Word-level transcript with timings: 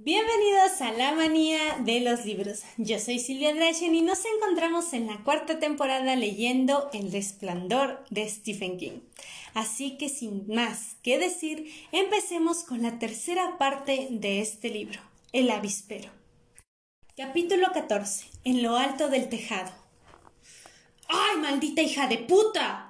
Bienvenidos 0.00 0.80
a 0.80 0.92
la 0.92 1.12
manía 1.12 1.58
de 1.80 1.98
los 1.98 2.24
libros. 2.24 2.62
Yo 2.76 3.00
soy 3.00 3.18
Silvia 3.18 3.52
Drachen 3.52 3.96
y 3.96 4.00
nos 4.00 4.20
encontramos 4.36 4.92
en 4.92 5.08
la 5.08 5.24
cuarta 5.24 5.58
temporada 5.58 6.14
leyendo 6.14 6.88
El 6.92 7.10
resplandor 7.10 8.04
de 8.08 8.28
Stephen 8.28 8.78
King. 8.78 9.00
Así 9.54 9.98
que 9.98 10.08
sin 10.08 10.46
más 10.46 10.94
que 11.02 11.18
decir, 11.18 11.68
empecemos 11.90 12.62
con 12.62 12.80
la 12.80 13.00
tercera 13.00 13.58
parte 13.58 14.06
de 14.12 14.40
este 14.40 14.70
libro, 14.70 15.00
El 15.32 15.50
avispero. 15.50 16.12
Capítulo 17.16 17.66
14. 17.74 18.26
En 18.44 18.62
lo 18.62 18.76
alto 18.76 19.08
del 19.08 19.28
tejado. 19.28 19.72
¡Ay, 21.08 21.38
maldita 21.38 21.82
hija 21.82 22.06
de 22.06 22.18
puta! 22.18 22.87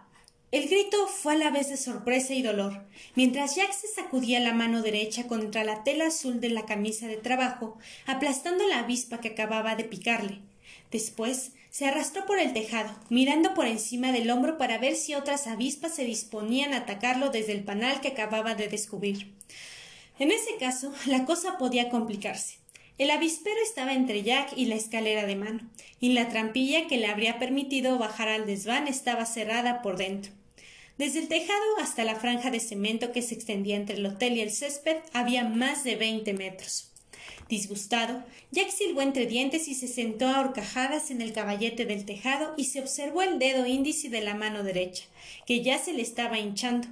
El 0.50 0.66
grito 0.66 1.06
fue 1.08 1.34
a 1.34 1.36
la 1.36 1.50
vez 1.50 1.68
de 1.68 1.76
sorpresa 1.76 2.32
y 2.32 2.40
dolor, 2.40 2.82
mientras 3.14 3.54
Jack 3.54 3.70
se 3.70 3.86
sacudía 3.86 4.40
la 4.40 4.54
mano 4.54 4.80
derecha 4.80 5.26
contra 5.26 5.62
la 5.62 5.84
tela 5.84 6.06
azul 6.06 6.40
de 6.40 6.48
la 6.48 6.64
camisa 6.64 7.06
de 7.06 7.18
trabajo, 7.18 7.76
aplastando 8.06 8.66
la 8.66 8.78
avispa 8.78 9.20
que 9.20 9.28
acababa 9.28 9.76
de 9.76 9.84
picarle. 9.84 10.40
Después 10.90 11.52
se 11.68 11.84
arrastró 11.84 12.24
por 12.24 12.38
el 12.38 12.54
tejado, 12.54 12.98
mirando 13.10 13.52
por 13.52 13.66
encima 13.66 14.10
del 14.10 14.30
hombro 14.30 14.56
para 14.56 14.78
ver 14.78 14.96
si 14.96 15.14
otras 15.14 15.46
avispas 15.46 15.94
se 15.94 16.04
disponían 16.04 16.72
a 16.72 16.78
atacarlo 16.78 17.28
desde 17.28 17.52
el 17.52 17.62
panal 17.62 18.00
que 18.00 18.08
acababa 18.08 18.54
de 18.54 18.68
descubrir. 18.68 19.34
En 20.18 20.32
ese 20.32 20.56
caso, 20.58 20.94
la 21.04 21.26
cosa 21.26 21.58
podía 21.58 21.90
complicarse. 21.90 22.56
El 22.96 23.10
avispero 23.10 23.58
estaba 23.62 23.92
entre 23.92 24.22
Jack 24.22 24.54
y 24.56 24.64
la 24.64 24.76
escalera 24.76 25.26
de 25.26 25.36
mano, 25.36 25.60
y 26.00 26.14
la 26.14 26.30
trampilla 26.30 26.86
que 26.86 26.96
le 26.96 27.06
habría 27.06 27.38
permitido 27.38 27.98
bajar 27.98 28.28
al 28.28 28.46
desván 28.46 28.88
estaba 28.88 29.26
cerrada 29.26 29.82
por 29.82 29.98
dentro. 29.98 30.37
Desde 30.98 31.20
el 31.20 31.28
tejado 31.28 31.78
hasta 31.80 32.04
la 32.04 32.16
franja 32.16 32.50
de 32.50 32.58
cemento 32.58 33.12
que 33.12 33.22
se 33.22 33.36
extendía 33.36 33.76
entre 33.76 33.96
el 33.96 34.06
hotel 34.06 34.36
y 34.36 34.40
el 34.40 34.50
césped 34.50 34.96
había 35.12 35.44
más 35.44 35.84
de 35.84 35.94
veinte 35.94 36.32
metros. 36.32 36.90
Disgustado, 37.48 38.24
Jack 38.50 38.70
silbó 38.70 39.00
entre 39.00 39.26
dientes 39.26 39.68
y 39.68 39.74
se 39.74 39.86
sentó 39.86 40.26
a 40.26 40.40
horcajadas 40.40 41.12
en 41.12 41.22
el 41.22 41.32
caballete 41.32 41.86
del 41.86 42.04
tejado 42.04 42.52
y 42.56 42.64
se 42.64 42.80
observó 42.80 43.22
el 43.22 43.38
dedo 43.38 43.64
índice 43.64 44.08
de 44.08 44.20
la 44.20 44.34
mano 44.34 44.64
derecha, 44.64 45.04
que 45.46 45.62
ya 45.62 45.78
se 45.78 45.92
le 45.92 46.02
estaba 46.02 46.40
hinchando. 46.40 46.88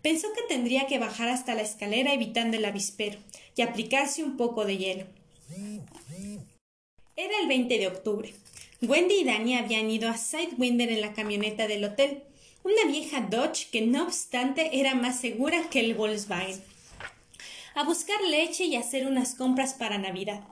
Pensó 0.00 0.28
que 0.32 0.42
tendría 0.48 0.86
que 0.86 0.98
bajar 0.98 1.28
hasta 1.28 1.54
la 1.54 1.62
escalera 1.62 2.14
evitando 2.14 2.56
el 2.56 2.64
avispero 2.64 3.18
y 3.56 3.62
aplicarse 3.62 4.24
un 4.24 4.38
poco 4.38 4.64
de 4.64 4.78
hielo. 4.78 5.06
Era 7.14 7.40
el 7.42 7.48
20 7.48 7.78
de 7.78 7.88
octubre. 7.88 8.34
Wendy 8.80 9.16
y 9.16 9.24
Danny 9.24 9.56
habían 9.56 9.90
ido 9.90 10.08
a 10.08 10.16
Sidewinder 10.16 10.90
en 10.90 11.02
la 11.02 11.12
camioneta 11.12 11.68
del 11.68 11.84
hotel 11.84 12.24
una 12.64 12.90
vieja 12.90 13.20
Dodge 13.20 13.68
que 13.70 13.82
no 13.82 14.04
obstante 14.04 14.80
era 14.80 14.94
más 14.94 15.20
segura 15.20 15.68
que 15.68 15.80
el 15.80 15.94
Volkswagen. 15.94 16.62
A 17.74 17.84
buscar 17.84 18.20
leche 18.22 18.64
y 18.64 18.76
hacer 18.76 19.06
unas 19.06 19.34
compras 19.34 19.74
para 19.74 19.98
Navidad. 19.98 20.42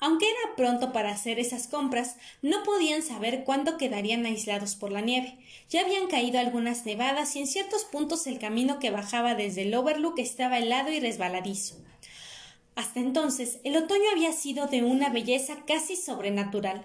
Aunque 0.00 0.24
era 0.24 0.56
pronto 0.56 0.92
para 0.94 1.10
hacer 1.10 1.38
esas 1.38 1.66
compras, 1.66 2.16
no 2.40 2.62
podían 2.62 3.02
saber 3.02 3.44
cuándo 3.44 3.76
quedarían 3.76 4.24
aislados 4.24 4.74
por 4.74 4.90
la 4.90 5.02
nieve. 5.02 5.36
Ya 5.68 5.82
habían 5.82 6.06
caído 6.06 6.38
algunas 6.38 6.86
nevadas 6.86 7.36
y 7.36 7.40
en 7.40 7.46
ciertos 7.46 7.84
puntos 7.84 8.26
el 8.26 8.38
camino 8.38 8.78
que 8.78 8.90
bajaba 8.90 9.34
desde 9.34 9.62
el 9.62 9.74
Overlook 9.74 10.18
estaba 10.18 10.58
helado 10.58 10.90
y 10.90 11.00
resbaladizo. 11.00 11.76
Hasta 12.74 13.00
entonces, 13.00 13.58
el 13.64 13.76
otoño 13.76 14.04
había 14.12 14.32
sido 14.32 14.66
de 14.66 14.82
una 14.82 15.10
belleza 15.10 15.66
casi 15.66 15.96
sobrenatural. 15.96 16.82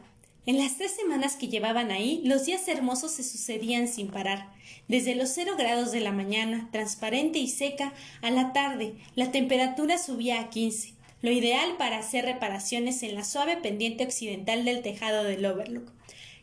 En 0.48 0.60
las 0.60 0.78
tres 0.78 0.92
semanas 0.92 1.38
que 1.38 1.48
llevaban 1.48 1.90
ahí, 1.90 2.22
los 2.24 2.46
días 2.46 2.68
hermosos 2.68 3.12
se 3.12 3.24
sucedían 3.24 3.88
sin 3.88 4.10
parar. 4.10 4.54
Desde 4.88 5.16
los 5.16 5.30
cero 5.30 5.56
grados 5.58 5.92
de 5.92 6.02
la 6.02 6.12
mañana, 6.12 6.70
transparente 6.72 7.40
y 7.40 7.48
seca, 7.48 7.94
a 8.22 8.30
la 8.30 8.54
tarde, 8.54 8.94
la 9.16 9.32
temperatura 9.32 9.98
subía 9.98 10.40
a 10.40 10.52
quince, 10.52 10.94
lo 11.23 11.32
ideal 11.32 11.78
para 11.78 11.98
hacer 11.98 12.26
reparaciones 12.26 13.02
en 13.02 13.16
la 13.16 13.23
suave 13.23 13.58
pendiente 13.58 14.04
occidental 14.04 14.66
del 14.66 14.84
tejado 14.84 15.23
del 15.23 15.44
Overlook. 15.44 15.92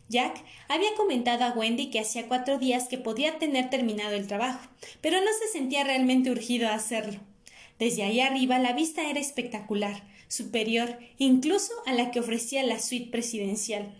Jack 0.08 0.42
había 0.68 0.92
comentado 0.96 1.44
a 1.44 1.52
Wendy 1.52 1.88
que 1.90 2.00
hacía 2.00 2.26
cuatro 2.26 2.58
días 2.58 2.88
que 2.88 2.98
podía 2.98 3.38
tener 3.38 3.70
terminado 3.70 4.14
el 4.16 4.26
trabajo, 4.26 4.68
pero 5.00 5.20
no 5.20 5.30
se 5.40 5.56
sentía 5.56 5.84
realmente 5.84 6.32
urgido 6.32 6.68
a 6.68 6.74
hacerlo. 6.74 7.20
Desde 7.78 8.02
ahí 8.02 8.20
arriba 8.20 8.58
la 8.58 8.72
vista 8.72 9.08
era 9.08 9.20
espectacular, 9.20 10.02
superior 10.32 10.98
incluso 11.18 11.74
a 11.84 11.92
la 11.92 12.10
que 12.10 12.20
ofrecía 12.20 12.62
la 12.62 12.78
suite 12.78 13.10
presidencial. 13.10 13.94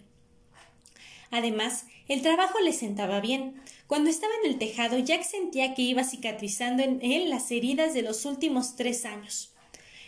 Además, 1.30 1.84
el 2.08 2.22
trabajo 2.22 2.58
le 2.60 2.72
sentaba 2.72 3.20
bien. 3.20 3.60
Cuando 3.86 4.08
estaba 4.08 4.32
en 4.42 4.50
el 4.50 4.58
tejado, 4.58 4.98
Jack 4.98 5.24
sentía 5.24 5.74
que 5.74 5.82
iba 5.82 6.04
cicatrizando 6.04 6.82
en 6.82 7.00
él 7.02 7.28
las 7.28 7.50
heridas 7.50 7.92
de 7.92 8.00
los 8.00 8.24
últimos 8.24 8.76
tres 8.76 9.04
años. 9.04 9.52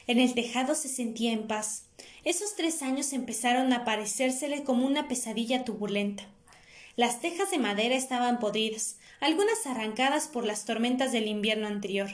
En 0.06 0.18
el 0.18 0.34
tejado 0.34 0.74
se 0.74 0.88
sentía 0.88 1.32
en 1.32 1.46
paz. 1.46 1.88
Esos 2.24 2.56
tres 2.56 2.82
años 2.82 3.12
empezaron 3.12 3.72
a 3.74 3.84
parecérsele 3.84 4.64
como 4.64 4.86
una 4.86 5.08
pesadilla 5.08 5.64
turbulenta. 5.64 6.24
Las 6.96 7.20
tejas 7.20 7.50
de 7.50 7.58
madera 7.58 7.96
estaban 7.96 8.38
podridas, 8.38 8.96
algunas 9.20 9.66
arrancadas 9.66 10.28
por 10.28 10.46
las 10.46 10.64
tormentas 10.64 11.12
del 11.12 11.26
invierno 11.26 11.66
anterior. 11.66 12.08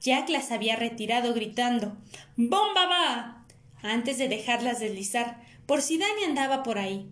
Jack 0.00 0.28
las 0.28 0.50
había 0.50 0.76
retirado 0.76 1.34
gritando 1.34 1.96
¡Bomba 2.36 2.86
va! 2.86 3.39
Antes 3.82 4.18
de 4.18 4.28
dejarlas 4.28 4.80
deslizar, 4.80 5.40
por 5.66 5.82
si 5.82 5.98
Dani 5.98 6.24
andaba 6.24 6.62
por 6.62 6.78
ahí. 6.78 7.06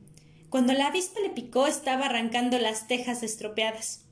Cuando 0.50 0.72
la 0.72 0.86
avispa 0.86 1.20
le 1.20 1.30
picó 1.30 1.66
estaba 1.66 2.06
arrancando 2.06 2.58
las 2.58 2.88
tejas 2.88 3.22
estropeadas. 3.22 4.04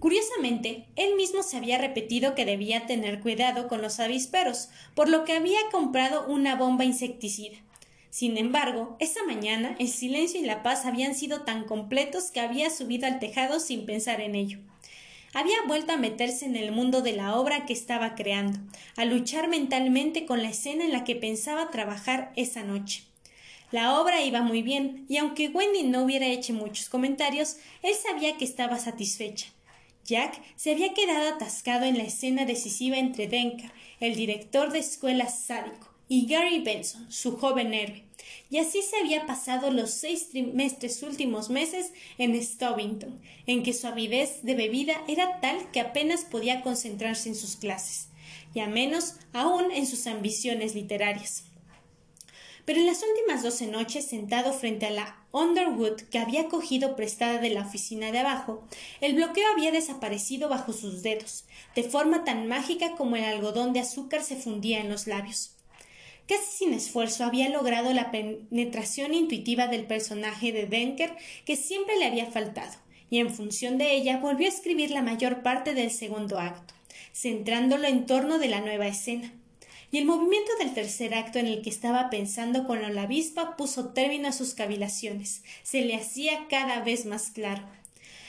Curiosamente, 0.00 0.88
él 0.96 1.14
mismo 1.16 1.42
se 1.42 1.56
había 1.56 1.78
repetido 1.78 2.34
que 2.34 2.44
debía 2.44 2.86
tener 2.86 3.20
cuidado 3.20 3.68
con 3.68 3.80
los 3.80 4.00
avisperos, 4.00 4.68
por 4.94 5.08
lo 5.08 5.24
que 5.24 5.32
había 5.32 5.60
comprado 5.70 6.26
una 6.26 6.56
bomba 6.56 6.84
insecticida. 6.84 7.56
Sin 8.10 8.36
embargo, 8.36 8.96
esa 9.00 9.24
mañana 9.24 9.76
el 9.78 9.88
silencio 9.88 10.40
y 10.40 10.44
la 10.44 10.62
paz 10.62 10.84
habían 10.84 11.14
sido 11.14 11.42
tan 11.42 11.64
completos 11.64 12.30
que 12.30 12.40
había 12.40 12.70
subido 12.70 13.06
al 13.06 13.18
tejado 13.18 13.60
sin 13.60 13.86
pensar 13.86 14.20
en 14.20 14.34
ello 14.34 14.58
había 15.34 15.60
vuelto 15.66 15.92
a 15.92 15.98
meterse 15.98 16.46
en 16.46 16.56
el 16.56 16.72
mundo 16.72 17.02
de 17.02 17.12
la 17.12 17.36
obra 17.36 17.66
que 17.66 17.72
estaba 17.72 18.14
creando, 18.14 18.58
a 18.96 19.04
luchar 19.04 19.48
mentalmente 19.48 20.24
con 20.24 20.42
la 20.42 20.48
escena 20.48 20.84
en 20.84 20.92
la 20.92 21.04
que 21.04 21.16
pensaba 21.16 21.70
trabajar 21.70 22.32
esa 22.36 22.62
noche. 22.62 23.02
La 23.70 24.00
obra 24.00 24.22
iba 24.22 24.40
muy 24.42 24.62
bien, 24.62 25.04
y 25.08 25.16
aunque 25.16 25.48
Wendy 25.48 25.82
no 25.82 26.04
hubiera 26.04 26.26
hecho 26.26 26.54
muchos 26.54 26.88
comentarios, 26.88 27.56
él 27.82 27.94
sabía 27.94 28.36
que 28.36 28.44
estaba 28.44 28.78
satisfecha. 28.78 29.48
Jack 30.04 30.40
se 30.54 30.72
había 30.72 30.94
quedado 30.94 31.34
atascado 31.34 31.84
en 31.84 31.98
la 31.98 32.04
escena 32.04 32.44
decisiva 32.44 32.98
entre 32.98 33.26
Denker, 33.26 33.72
el 34.00 34.14
director 34.14 34.70
de 34.70 34.78
escuela 34.78 35.28
sádico, 35.28 35.93
y 36.08 36.26
Gary 36.26 36.60
Benson, 36.60 37.10
su 37.10 37.36
joven 37.36 37.74
héroe, 37.74 38.04
y 38.50 38.58
así 38.58 38.82
se 38.82 38.96
había 38.96 39.26
pasado 39.26 39.70
los 39.70 39.90
seis 39.90 40.28
trimestres 40.30 41.02
últimos 41.02 41.50
meses 41.50 41.92
en 42.18 42.40
Stovington, 42.40 43.20
en 43.46 43.62
que 43.62 43.72
su 43.72 43.86
avidez 43.86 44.42
de 44.42 44.54
bebida 44.54 45.02
era 45.08 45.40
tal 45.40 45.70
que 45.72 45.80
apenas 45.80 46.24
podía 46.24 46.62
concentrarse 46.62 47.28
en 47.28 47.34
sus 47.34 47.56
clases, 47.56 48.08
y 48.54 48.60
a 48.60 48.66
menos 48.66 49.14
aún 49.32 49.70
en 49.70 49.86
sus 49.86 50.06
ambiciones 50.06 50.74
literarias. 50.74 51.44
Pero 52.64 52.80
en 52.80 52.86
las 52.86 53.02
últimas 53.02 53.42
doce 53.42 53.66
noches, 53.66 54.06
sentado 54.06 54.52
frente 54.54 54.86
a 54.86 54.90
la 54.90 55.18
Underwood 55.32 56.00
que 56.10 56.18
había 56.18 56.48
cogido 56.48 56.96
prestada 56.96 57.38
de 57.38 57.50
la 57.50 57.62
oficina 57.62 58.10
de 58.10 58.20
abajo, 58.20 58.64
el 59.02 59.14
bloqueo 59.14 59.52
había 59.52 59.70
desaparecido 59.70 60.48
bajo 60.48 60.72
sus 60.72 61.02
dedos, 61.02 61.44
de 61.74 61.82
forma 61.82 62.24
tan 62.24 62.46
mágica 62.46 62.92
como 62.96 63.16
el 63.16 63.24
algodón 63.24 63.74
de 63.74 63.80
azúcar 63.80 64.22
se 64.22 64.36
fundía 64.36 64.80
en 64.80 64.88
los 64.88 65.06
labios. 65.06 65.53
Casi 66.26 66.56
sin 66.56 66.72
esfuerzo 66.72 67.24
había 67.24 67.50
logrado 67.50 67.92
la 67.92 68.10
penetración 68.10 69.12
intuitiva 69.12 69.66
del 69.66 69.84
personaje 69.84 70.52
de 70.52 70.66
Denker 70.66 71.14
que 71.44 71.56
siempre 71.56 71.98
le 71.98 72.06
había 72.06 72.26
faltado, 72.26 72.72
y 73.10 73.18
en 73.18 73.28
función 73.28 73.76
de 73.76 73.94
ella 73.94 74.18
volvió 74.18 74.46
a 74.46 74.50
escribir 74.50 74.90
la 74.90 75.02
mayor 75.02 75.42
parte 75.42 75.74
del 75.74 75.90
segundo 75.90 76.38
acto, 76.38 76.72
centrándolo 77.12 77.86
en 77.86 78.06
torno 78.06 78.38
de 78.38 78.48
la 78.48 78.60
nueva 78.60 78.86
escena. 78.86 79.32
Y 79.92 79.98
el 79.98 80.06
movimiento 80.06 80.50
del 80.58 80.72
tercer 80.72 81.14
acto 81.14 81.38
en 81.38 81.46
el 81.46 81.60
que 81.60 81.68
estaba 81.70 82.08
pensando 82.08 82.66
con 82.66 82.80
la 82.94 83.02
avispa 83.02 83.56
puso 83.56 83.90
término 83.90 84.28
a 84.28 84.32
sus 84.32 84.54
cavilaciones. 84.54 85.42
Se 85.62 85.84
le 85.84 85.94
hacía 85.94 86.46
cada 86.48 86.80
vez 86.80 87.04
más 87.04 87.30
claro. 87.30 87.62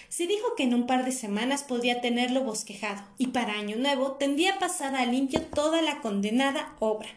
Se 0.09 0.27
dijo 0.27 0.53
que 0.55 0.63
en 0.63 0.73
un 0.73 0.85
par 0.85 1.05
de 1.05 1.11
semanas 1.11 1.63
podría 1.63 2.01
tenerlo 2.01 2.43
bosquejado, 2.43 3.01
y 3.17 3.27
para 3.27 3.53
Año 3.53 3.77
Nuevo 3.77 4.11
tendría 4.11 4.59
pasada 4.59 4.99
a 4.99 5.05
limpio 5.05 5.41
toda 5.41 5.81
la 5.81 6.01
condenada 6.01 6.75
obra. 6.79 7.09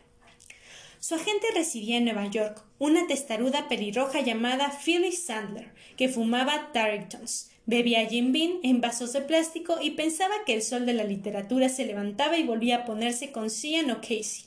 Su 1.00 1.14
agente 1.14 1.46
residía 1.54 1.98
en 1.98 2.06
Nueva 2.06 2.26
York, 2.26 2.64
una 2.80 3.06
testaruda 3.06 3.68
pelirroja 3.68 4.20
llamada 4.20 4.76
Phyllis 4.84 5.22
Sandler, 5.24 5.72
que 5.96 6.08
fumaba 6.08 6.72
Tarringtons, 6.72 7.50
bebía 7.66 8.04
Jim 8.06 8.32
Beam 8.32 8.58
en 8.64 8.80
vasos 8.80 9.12
de 9.12 9.20
plástico 9.20 9.76
y 9.80 9.92
pensaba 9.92 10.34
que 10.44 10.54
el 10.54 10.62
sol 10.62 10.86
de 10.86 10.94
la 10.94 11.04
literatura 11.04 11.68
se 11.68 11.86
levantaba 11.86 12.36
y 12.36 12.42
volvía 12.42 12.78
a 12.78 12.84
ponerse 12.84 13.30
con 13.30 13.48
Cian 13.48 13.92
O'Casey. 13.92 14.46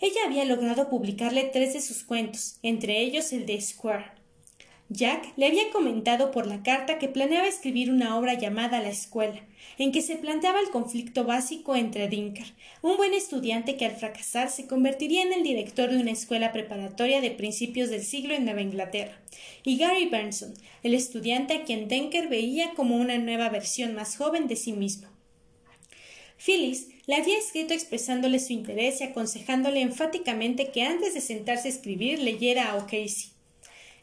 Ella 0.00 0.20
había 0.26 0.44
logrado 0.44 0.88
publicarle 0.88 1.44
tres 1.52 1.72
de 1.72 1.80
sus 1.80 2.04
cuentos, 2.04 2.58
entre 2.62 3.00
ellos 3.00 3.32
el 3.32 3.44
de 3.44 3.60
Square. 3.60 4.12
Jack 4.90 5.32
le 5.36 5.46
había 5.46 5.70
comentado 5.70 6.30
por 6.30 6.46
la 6.46 6.62
carta 6.62 6.98
que 6.98 7.08
planeaba 7.08 7.48
escribir 7.48 7.90
una 7.90 8.16
obra 8.16 8.34
llamada 8.34 8.80
La 8.80 8.90
Escuela, 8.90 9.42
en 9.78 9.92
que 9.92 10.02
se 10.02 10.16
planteaba 10.16 10.60
el 10.60 10.70
conflicto 10.70 11.24
básico 11.24 11.76
entre 11.76 12.08
Dinker, 12.08 12.52
un 12.82 12.96
buen 12.96 13.14
estudiante 13.14 13.76
que 13.76 13.86
al 13.86 13.96
fracasar 13.96 14.50
se 14.50 14.66
convertiría 14.66 15.22
en 15.22 15.32
el 15.32 15.42
director 15.42 15.90
de 15.90 15.98
una 15.98 16.10
escuela 16.10 16.52
preparatoria 16.52 17.20
de 17.20 17.30
principios 17.30 17.90
del 17.90 18.02
siglo 18.02 18.34
en 18.34 18.44
Nueva 18.44 18.60
Inglaterra, 18.60 19.18
y 19.64 19.78
Gary 19.78 20.06
Benson, 20.06 20.54
el 20.82 20.94
estudiante 20.94 21.54
a 21.54 21.64
quien 21.64 21.88
Denker 21.88 22.28
veía 22.28 22.74
como 22.74 22.96
una 22.96 23.18
nueva 23.18 23.48
versión 23.48 23.94
más 23.94 24.16
joven 24.16 24.48
de 24.48 24.56
sí 24.56 24.72
mismo. 24.72 25.08
Phyllis 26.44 26.88
le 27.06 27.14
había 27.14 27.38
escrito 27.38 27.72
expresándole 27.72 28.40
su 28.40 28.52
interés 28.52 29.00
y 29.00 29.04
aconsejándole 29.04 29.80
enfáticamente 29.80 30.70
que 30.70 30.82
antes 30.82 31.14
de 31.14 31.20
sentarse 31.20 31.68
a 31.68 31.70
escribir 31.70 32.18
leyera 32.18 32.70
a 32.70 32.76
O'Casey. 32.76 33.30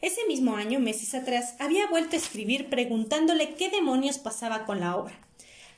Ese 0.01 0.25
mismo 0.27 0.55
año, 0.55 0.79
meses 0.79 1.13
atrás, 1.13 1.55
había 1.59 1.87
vuelto 1.87 2.15
a 2.15 2.19
escribir 2.19 2.69
preguntándole 2.69 3.55
qué 3.55 3.69
demonios 3.69 4.17
pasaba 4.17 4.65
con 4.65 4.79
la 4.79 4.95
obra. 4.95 5.28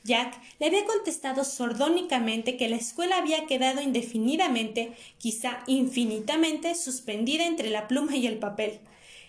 Jack 0.04 0.40
le 0.58 0.66
había 0.66 0.84
contestado 0.84 1.44
sordónicamente 1.44 2.56
que 2.56 2.68
la 2.68 2.76
escuela 2.76 3.18
había 3.18 3.46
quedado 3.46 3.80
indefinidamente, 3.80 4.92
quizá 5.18 5.62
infinitamente, 5.66 6.74
suspendida 6.74 7.46
entre 7.46 7.70
la 7.70 7.86
pluma 7.86 8.16
y 8.16 8.26
el 8.26 8.38
papel. 8.38 8.80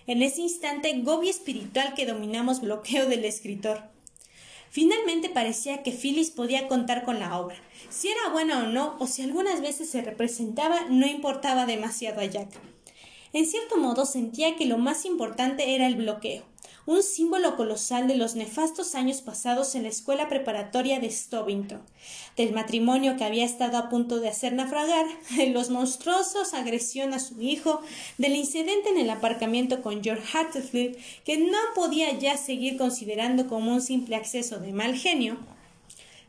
En 0.08 0.22
ese 0.22 0.42
instante, 0.42 1.00
gobio 1.02 1.30
espiritual 1.30 1.94
que 1.94 2.06
dominamos 2.06 2.62
bloqueo 2.62 3.08
del 3.08 3.24
escritor. 3.24 3.84
Finalmente 4.70 5.30
parecía 5.30 5.84
que 5.84 5.92
Phyllis 5.92 6.31
podía 6.31 6.68
contar 6.68 7.06
con 7.06 7.20
la 7.20 7.38
obra. 7.38 7.56
Si 7.90 8.08
era 8.08 8.30
buena 8.31 8.64
o 8.64 8.68
no, 8.68 8.98
o 9.00 9.06
si 9.06 9.22
algunas 9.22 9.62
veces 9.62 9.90
se 9.90 10.02
representaba, 10.02 10.88
no 10.90 11.06
importaba 11.06 11.68
demasiado 11.68 12.22
a 12.22 12.25
Jack. 12.25 12.50
En 13.34 13.46
cierto 13.46 13.78
modo 13.78 14.06
sentía 14.06 14.56
que 14.56 14.66
lo 14.66 14.80
más 14.80 15.06
importante 15.06 15.75
era 15.75 15.86
el 15.86 15.96
bloqueo, 15.96 16.44
un 16.85 17.01
símbolo 17.01 17.56
colosal 17.56 18.07
de 18.07 18.15
los 18.15 18.35
nefastos 18.35 18.95
años 18.95 19.21
pasados 19.21 19.75
en 19.75 19.83
la 19.83 19.89
escuela 19.89 20.27
preparatoria 20.27 21.00
de 21.00 21.09
Stovington, 21.09 21.81
del 22.35 22.53
matrimonio 22.53 23.15
que 23.15 23.24
había 23.24 23.45
estado 23.45 23.77
a 23.77 23.89
punto 23.89 24.19
de 24.19 24.30
hacer 24.30 24.53
naufragar, 24.53 25.06
de 25.38 25.47
los 25.47 25.69
monstruosos 25.69 26.53
agresión 26.53 27.13
a 27.13 27.19
su 27.19 27.41
hijo, 27.41 27.81
del 28.18 28.35
incidente 28.35 28.89
en 28.89 28.97
el 28.97 29.09
aparcamiento 29.09 29.81
con 29.81 30.03
George 30.03 30.38
Hatfield, 30.38 30.97
que 31.24 31.38
no 31.38 31.57
podía 31.75 32.18
ya 32.18 32.38
seguir 32.38 32.77
considerando 32.77 33.47
como 33.47 33.71
un 33.71 33.81
simple 33.81 34.15
acceso 34.15 34.59
de 34.59 34.74
mal 34.74 34.95
genio, 34.95 35.38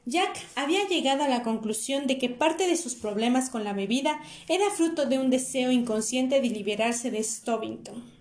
Jack 0.06 0.38
había 0.54 0.86
llegado 0.86 1.24
a 1.24 1.28
la 1.28 1.42
conclusión 1.42 2.06
de 2.06 2.18
que 2.18 2.28
parte 2.28 2.66
de 2.66 2.76
sus 2.76 2.94
problemas 2.94 3.48
con 3.48 3.64
la 3.64 3.72
bebida 3.72 4.20
era 4.48 4.70
fruto 4.70 5.06
de 5.06 5.18
un 5.18 5.30
deseo 5.30 5.70
inconsciente 5.70 6.42
de 6.42 6.50
liberarse 6.50 7.10
de 7.10 7.22
Stovington. 7.24 8.13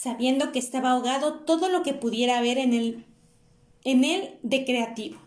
Sabiendo 0.00 0.52
que 0.52 0.60
estaba 0.60 0.92
ahogado 0.92 1.40
todo 1.40 1.68
lo 1.68 1.82
que 1.82 1.92
pudiera 1.92 2.38
haber 2.38 2.58
en 2.58 2.72
él, 2.72 3.04
en 3.82 4.04
él 4.04 4.38
de 4.44 4.64
creativo. 4.64 5.18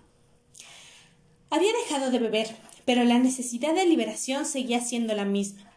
Había 1.50 1.74
dejado 1.74 2.10
de 2.10 2.20
beber, 2.20 2.56
pero 2.86 3.04
la 3.04 3.20
necesidad 3.20 3.76
de 3.76 3.86
liberación 3.86 4.46
seguía 4.46 4.80
siendo 4.80 5.14
la 5.14 5.26
misma. 5.26 5.70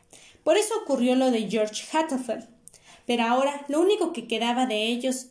Por 0.45 0.57
eso 0.57 0.75
ocurrió 0.83 1.17
lo 1.17 1.33
de 1.33 1.51
George 1.51 1.83
Hatfield. 1.93 2.47
Pero 3.05 3.25
ahora 3.25 3.65
lo 3.67 3.81
único 3.81 4.13
que 4.13 4.29
quedaba 4.29 4.67
de 4.67 4.87
ellos 4.87 5.27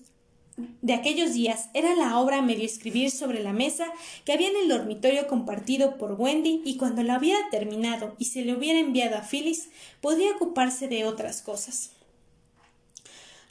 de 0.57 0.93
aquellos 0.93 1.33
días 1.33 1.69
era 1.73 1.95
la 1.95 2.19
obra 2.19 2.41
medio 2.41 2.65
escribir 2.65 3.11
sobre 3.11 3.41
la 3.41 3.53
mesa 3.53 3.87
que 4.25 4.33
había 4.33 4.49
en 4.49 4.57
el 4.57 4.67
dormitorio 4.67 5.27
compartido 5.27 5.97
por 5.97 6.19
Wendy 6.19 6.61
y 6.65 6.75
cuando 6.75 7.01
la 7.01 7.17
hubiera 7.17 7.49
terminado 7.49 8.13
y 8.19 8.25
se 8.25 8.43
le 8.43 8.53
hubiera 8.53 8.79
enviado 8.79 9.15
a 9.15 9.21
Phyllis 9.21 9.69
podría 10.01 10.35
ocuparse 10.35 10.89
de 10.89 11.05
otras 11.05 11.41
cosas. 11.41 11.91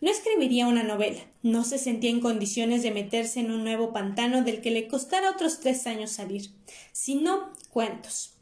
No 0.02 0.10
escribiría 0.10 0.66
una 0.66 0.82
novela, 0.82 1.20
no 1.44 1.62
se 1.62 1.78
sentía 1.78 2.10
en 2.10 2.18
condiciones 2.18 2.82
de 2.82 2.90
meterse 2.90 3.38
en 3.38 3.52
un 3.52 3.62
nuevo 3.62 3.92
pantano 3.92 4.42
del 4.42 4.60
que 4.60 4.72
le 4.72 4.88
costara 4.88 5.30
otros 5.30 5.60
tres 5.60 5.86
años 5.86 6.10
salir, 6.10 6.50
sino 6.90 7.52
cuentos. 7.70 8.34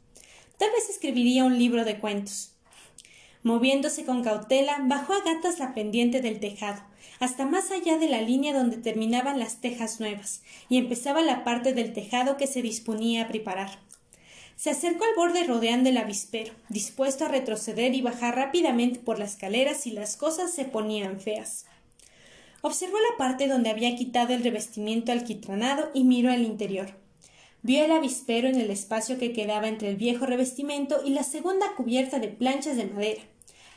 Tal 0.57 0.71
vez 0.71 0.89
escribiría 0.89 1.45
un 1.45 1.59
libro 1.59 1.85
de 1.85 1.99
cuentos. 1.99 2.55
Moviéndose 3.43 4.05
con 4.05 4.23
cautela, 4.23 4.79
bajó 4.85 5.13
a 5.13 5.21
gatas 5.23 5.59
la 5.59 5.75
pendiente 5.75 6.19
del 6.19 6.39
tejado, 6.39 6.81
hasta 7.19 7.45
más 7.45 7.69
allá 7.69 7.99
de 7.99 8.09
la 8.09 8.23
línea 8.23 8.55
donde 8.55 8.77
terminaban 8.77 9.37
las 9.37 9.61
tejas 9.61 9.99
nuevas, 9.99 10.41
y 10.67 10.79
empezaba 10.79 11.21
la 11.21 11.43
parte 11.43 11.75
del 11.75 11.93
tejado 11.93 12.37
que 12.37 12.47
se 12.47 12.63
disponía 12.63 13.25
a 13.25 13.27
preparar. 13.27 13.77
Se 14.61 14.69
acercó 14.69 15.05
al 15.05 15.15
borde 15.15 15.43
rodeando 15.43 15.89
el 15.89 15.97
avispero, 15.97 16.53
dispuesto 16.69 17.25
a 17.25 17.29
retroceder 17.29 17.95
y 17.95 18.03
bajar 18.03 18.35
rápidamente 18.35 18.99
por 18.99 19.17
las 19.17 19.31
escaleras 19.31 19.77
si 19.77 19.89
las 19.89 20.17
cosas 20.17 20.53
se 20.53 20.65
ponían 20.65 21.19
feas. 21.19 21.65
Observó 22.61 22.97
la 22.99 23.17
parte 23.17 23.47
donde 23.47 23.71
había 23.71 23.95
quitado 23.95 24.35
el 24.35 24.43
revestimiento 24.43 25.11
alquitranado 25.11 25.89
y 25.95 26.03
miró 26.03 26.29
al 26.31 26.43
interior. 26.43 26.89
Vio 27.63 27.83
el 27.83 27.91
avispero 27.91 28.49
en 28.49 28.61
el 28.61 28.69
espacio 28.69 29.17
que 29.17 29.33
quedaba 29.33 29.67
entre 29.67 29.89
el 29.89 29.95
viejo 29.95 30.27
revestimiento 30.27 31.01
y 31.03 31.09
la 31.09 31.23
segunda 31.23 31.73
cubierta 31.75 32.19
de 32.19 32.27
planchas 32.27 32.77
de 32.77 32.85
madera. 32.85 33.23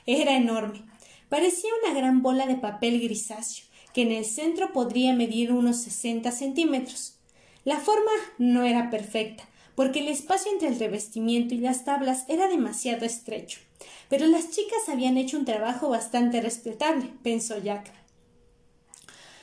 Era 0.04 0.36
enorme, 0.36 0.82
Parecía 1.30 1.70
una 1.82 1.98
gran 1.98 2.20
bola 2.20 2.46
de 2.46 2.56
papel 2.56 3.00
grisáceo, 3.00 3.64
que 3.94 4.02
en 4.02 4.12
el 4.12 4.26
centro 4.26 4.74
podría 4.74 5.14
medir 5.14 5.50
unos 5.50 5.78
sesenta 5.78 6.30
centímetros. 6.30 7.16
La 7.64 7.78
forma 7.78 8.10
no 8.36 8.64
era 8.64 8.90
perfecta, 8.90 9.48
porque 9.74 10.00
el 10.00 10.08
espacio 10.08 10.52
entre 10.52 10.68
el 10.68 10.78
revestimiento 10.78 11.54
y 11.54 11.58
las 11.58 11.84
tablas 11.84 12.24
era 12.28 12.48
demasiado 12.48 13.04
estrecho. 13.04 13.60
Pero 14.08 14.26
las 14.26 14.50
chicas 14.50 14.88
habían 14.88 15.16
hecho 15.16 15.38
un 15.38 15.44
trabajo 15.44 15.88
bastante 15.88 16.40
respetable, 16.40 17.10
pensó 17.22 17.58
Jack. 17.58 17.92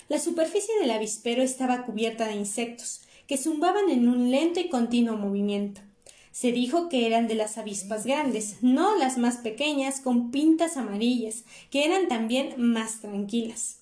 La 0.07 0.19
superficie 0.19 0.73
del 0.79 0.91
avispero 0.91 1.41
estaba 1.41 1.85
cubierta 1.85 2.27
de 2.27 2.33
insectos, 2.33 3.01
que 3.27 3.37
zumbaban 3.37 3.89
en 3.89 4.09
un 4.09 4.29
lento 4.29 4.59
y 4.59 4.69
continuo 4.69 5.15
movimiento. 5.15 5.81
Se 6.31 6.51
dijo 6.51 6.89
que 6.89 7.05
eran 7.05 7.27
de 7.27 7.35
las 7.35 7.57
avispas 7.57 8.05
grandes, 8.05 8.57
no 8.61 8.97
las 8.97 9.17
más 9.17 9.37
pequeñas 9.37 9.99
con 9.99 10.31
pintas 10.31 10.77
amarillas, 10.77 11.43
que 11.69 11.85
eran 11.85 12.07
también 12.07 12.53
más 12.57 13.01
tranquilas. 13.01 13.77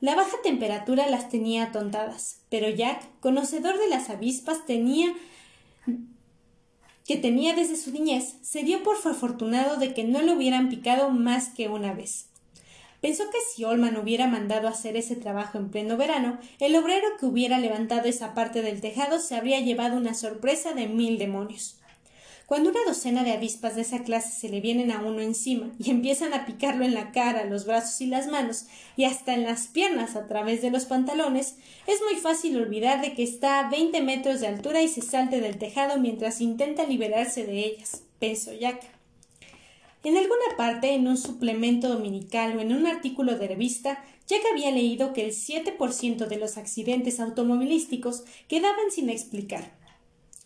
La 0.00 0.14
baja 0.14 0.36
temperatura 0.42 1.08
las 1.08 1.28
tenía 1.28 1.64
atontadas, 1.64 2.40
pero 2.50 2.70
Jack, 2.70 3.02
conocedor 3.20 3.78
de 3.78 3.88
las 3.88 4.10
avispas, 4.10 4.64
tenía 4.64 5.14
que 7.08 7.16
tenía 7.16 7.54
desde 7.54 7.76
su 7.76 7.90
niñez, 7.90 8.34
se 8.42 8.64
dio 8.64 8.82
por 8.82 8.96
afortunado 8.96 9.78
de 9.78 9.94
que 9.94 10.04
no 10.04 10.20
le 10.20 10.34
hubieran 10.34 10.68
picado 10.68 11.08
más 11.08 11.48
que 11.48 11.66
una 11.66 11.94
vez. 11.94 12.26
Pensó 13.00 13.24
que 13.30 13.38
si 13.50 13.64
Olman 13.64 13.96
hubiera 13.96 14.26
mandado 14.26 14.68
hacer 14.68 14.94
ese 14.94 15.16
trabajo 15.16 15.56
en 15.56 15.70
pleno 15.70 15.96
verano, 15.96 16.38
el 16.60 16.76
obrero 16.76 17.06
que 17.18 17.24
hubiera 17.24 17.58
levantado 17.58 18.08
esa 18.08 18.34
parte 18.34 18.60
del 18.60 18.82
tejado 18.82 19.20
se 19.20 19.36
habría 19.36 19.58
llevado 19.60 19.96
una 19.96 20.12
sorpresa 20.12 20.74
de 20.74 20.86
mil 20.86 21.16
demonios. 21.16 21.77
Cuando 22.48 22.70
una 22.70 22.82
docena 22.86 23.24
de 23.24 23.32
avispas 23.32 23.76
de 23.76 23.82
esa 23.82 24.04
clase 24.04 24.32
se 24.32 24.48
le 24.48 24.62
vienen 24.62 24.90
a 24.90 25.02
uno 25.02 25.20
encima 25.20 25.70
y 25.78 25.90
empiezan 25.90 26.32
a 26.32 26.46
picarlo 26.46 26.82
en 26.82 26.94
la 26.94 27.12
cara, 27.12 27.44
los 27.44 27.66
brazos 27.66 28.00
y 28.00 28.06
las 28.06 28.26
manos, 28.26 28.64
y 28.96 29.04
hasta 29.04 29.34
en 29.34 29.42
las 29.42 29.66
piernas 29.66 30.16
a 30.16 30.26
través 30.26 30.62
de 30.62 30.70
los 30.70 30.86
pantalones, 30.86 31.56
es 31.86 32.00
muy 32.10 32.18
fácil 32.18 32.56
olvidar 32.56 33.02
de 33.02 33.12
que 33.12 33.22
está 33.22 33.58
a 33.58 33.68
veinte 33.68 34.00
metros 34.00 34.40
de 34.40 34.46
altura 34.46 34.80
y 34.80 34.88
se 34.88 35.02
salte 35.02 35.42
del 35.42 35.58
tejado 35.58 36.00
mientras 36.00 36.40
intenta 36.40 36.86
liberarse 36.86 37.44
de 37.44 37.66
ellas, 37.66 38.04
pensó 38.18 38.54
Jack. 38.54 38.82
En 40.02 40.16
alguna 40.16 40.56
parte, 40.56 40.94
en 40.94 41.06
un 41.06 41.18
suplemento 41.18 41.90
dominical 41.90 42.56
o 42.56 42.60
en 42.62 42.72
un 42.72 42.86
artículo 42.86 43.36
de 43.36 43.46
revista, 43.46 44.02
Jack 44.26 44.40
había 44.50 44.70
leído 44.70 45.12
que 45.12 45.26
el 45.26 45.32
7% 45.32 46.26
de 46.26 46.38
los 46.38 46.56
accidentes 46.56 47.20
automovilísticos 47.20 48.24
quedaban 48.48 48.90
sin 48.90 49.10
explicar. 49.10 49.77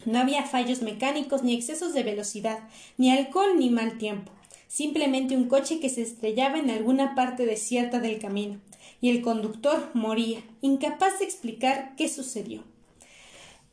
No 0.04 0.18
había 0.18 0.44
fallos 0.44 0.82
mecánicos 0.82 1.42
ni 1.42 1.54
excesos 1.54 1.94
de 1.94 2.02
velocidad, 2.02 2.68
ni 2.98 3.10
alcohol 3.10 3.58
ni 3.58 3.70
mal 3.70 3.98
tiempo. 3.98 4.32
Simplemente 4.68 5.36
un 5.36 5.48
coche 5.48 5.80
que 5.80 5.88
se 5.88 6.02
estrellaba 6.02 6.58
en 6.58 6.70
alguna 6.70 7.14
parte 7.14 7.46
desierta 7.46 8.00
del 8.00 8.18
camino, 8.18 8.60
y 9.00 9.10
el 9.10 9.22
conductor 9.22 9.90
moría, 9.94 10.42
incapaz 10.60 11.18
de 11.18 11.26
explicar 11.26 11.94
qué 11.96 12.08
sucedió. 12.08 12.64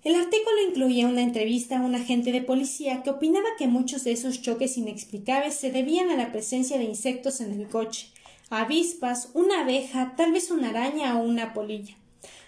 El 0.03 0.15
artículo 0.15 0.55
incluía 0.67 1.07
una 1.07 1.21
entrevista 1.21 1.77
a 1.77 1.81
un 1.81 1.93
agente 1.93 2.31
de 2.31 2.41
policía 2.41 3.03
que 3.03 3.09
opinaba 3.09 3.48
que 3.57 3.67
muchos 3.67 4.05
de 4.05 4.13
esos 4.13 4.41
choques 4.41 4.77
inexplicables 4.77 5.55
se 5.55 5.71
debían 5.71 6.09
a 6.09 6.15
la 6.15 6.31
presencia 6.31 6.77
de 6.77 6.86
insectos 6.86 7.41
en 7.41 7.51
el 7.51 7.67
coche, 7.67 8.07
avispas, 8.50 9.29
una 9.33 9.62
abeja, 9.62 10.13
tal 10.15 10.31
vez 10.31 10.51
una 10.51 10.69
araña 10.69 11.17
o 11.17 11.24
una 11.24 11.53
polilla. 11.53 11.95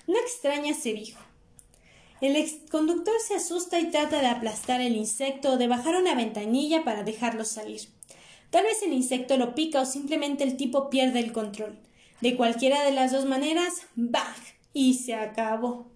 No 0.07 0.17
extraña, 0.17 0.73
se 0.73 0.93
dijo. 0.93 1.19
El 2.21 2.47
conductor 2.69 3.15
se 3.25 3.35
asusta 3.35 3.79
y 3.79 3.89
trata 3.89 4.21
de 4.21 4.27
aplastar 4.27 4.79
el 4.79 4.95
insecto 4.95 5.53
o 5.53 5.57
de 5.57 5.67
bajar 5.67 5.95
una 5.95 6.15
ventanilla 6.15 6.83
para 6.83 7.03
dejarlo 7.03 7.43
salir. 7.43 7.81
Tal 8.51 8.63
vez 8.63 8.83
el 8.83 8.93
insecto 8.93 9.37
lo 9.37 9.55
pica 9.55 9.81
o 9.81 9.85
simplemente 9.85 10.43
el 10.43 10.55
tipo 10.55 10.89
pierde 10.89 11.19
el 11.19 11.33
control. 11.33 11.79
De 12.21 12.35
cualquiera 12.35 12.83
de 12.83 12.91
las 12.91 13.11
dos 13.11 13.25
maneras, 13.25 13.81
¡bach! 13.95 14.37
y 14.73 14.93
se 14.93 15.15
acabó 15.15 15.91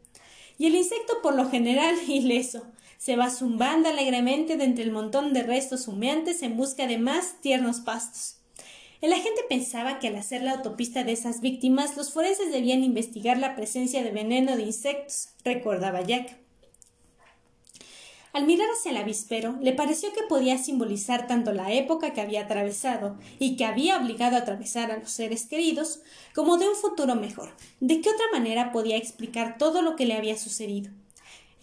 y 0.57 0.67
el 0.67 0.75
insecto 0.75 1.21
por 1.21 1.35
lo 1.35 1.49
general 1.49 1.95
ileso. 2.07 2.65
Se 2.97 3.15
va 3.15 3.29
zumbando 3.29 3.89
alegremente 3.89 4.57
de 4.57 4.63
entre 4.63 4.83
el 4.83 4.91
montón 4.91 5.33
de 5.33 5.43
restos 5.43 5.87
humeantes 5.87 6.41
en 6.41 6.57
busca 6.57 6.87
de 6.87 6.97
más 6.97 7.41
tiernos 7.41 7.81
pastos. 7.81 8.34
El 9.05 9.13
agente 9.13 9.43
pensaba 9.47 9.99
que 9.99 10.07
al 10.07 10.15
hacer 10.15 10.41
la 10.41 10.53
autopista 10.53 11.03
de 11.03 11.11
esas 11.11 11.39
víctimas, 11.39 11.95
los 11.95 12.11
forenses 12.11 12.51
debían 12.51 12.83
investigar 12.83 13.37
la 13.37 13.55
presencia 13.55 14.01
de 14.01 14.09
veneno 14.09 14.57
de 14.57 14.63
insectos, 14.63 15.29
recordaba 15.43 16.01
Jack. 16.01 16.35
Al 18.33 18.47
mirar 18.47 18.67
hacia 18.75 18.89
el 18.89 18.97
avispero, 18.97 19.59
le 19.61 19.73
pareció 19.73 20.11
que 20.11 20.23
podía 20.27 20.57
simbolizar 20.57 21.27
tanto 21.27 21.53
la 21.53 21.71
época 21.71 22.13
que 22.13 22.21
había 22.21 22.45
atravesado 22.45 23.15
y 23.37 23.57
que 23.57 23.65
había 23.65 23.97
obligado 23.97 24.37
a 24.37 24.39
atravesar 24.39 24.89
a 24.91 24.97
los 24.97 25.11
seres 25.11 25.45
queridos, 25.45 25.99
como 26.33 26.57
de 26.57 26.67
un 26.67 26.75
futuro 26.75 27.13
mejor. 27.13 27.49
¿De 27.79 28.01
qué 28.01 28.09
otra 28.09 28.25
manera 28.33 28.71
podía 28.71 28.97
explicar 28.97 29.59
todo 29.59 29.83
lo 29.83 29.95
que 29.95 30.07
le 30.07 30.15
había 30.15 30.35
sucedido? 30.35 30.89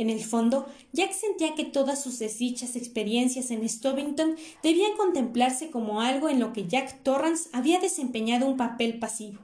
En 0.02 0.10
el 0.10 0.18
fondo, 0.18 0.66
Jack 0.92 1.12
sentía 1.12 1.54
que 1.54 1.64
todas 1.64 2.02
sus 2.02 2.18
desdichas 2.18 2.74
experiencias 2.74 3.52
en 3.52 3.68
Stovington 3.68 4.34
debían 4.60 4.96
contemplarse 4.96 5.70
como 5.70 6.00
algo 6.00 6.28
en 6.28 6.40
lo 6.40 6.52
que 6.52 6.66
Jack 6.66 7.04
Torrance 7.04 7.48
había 7.52 7.78
desempeñado 7.78 8.48
un 8.48 8.56
papel 8.56 8.98
pasivo. 8.98 9.38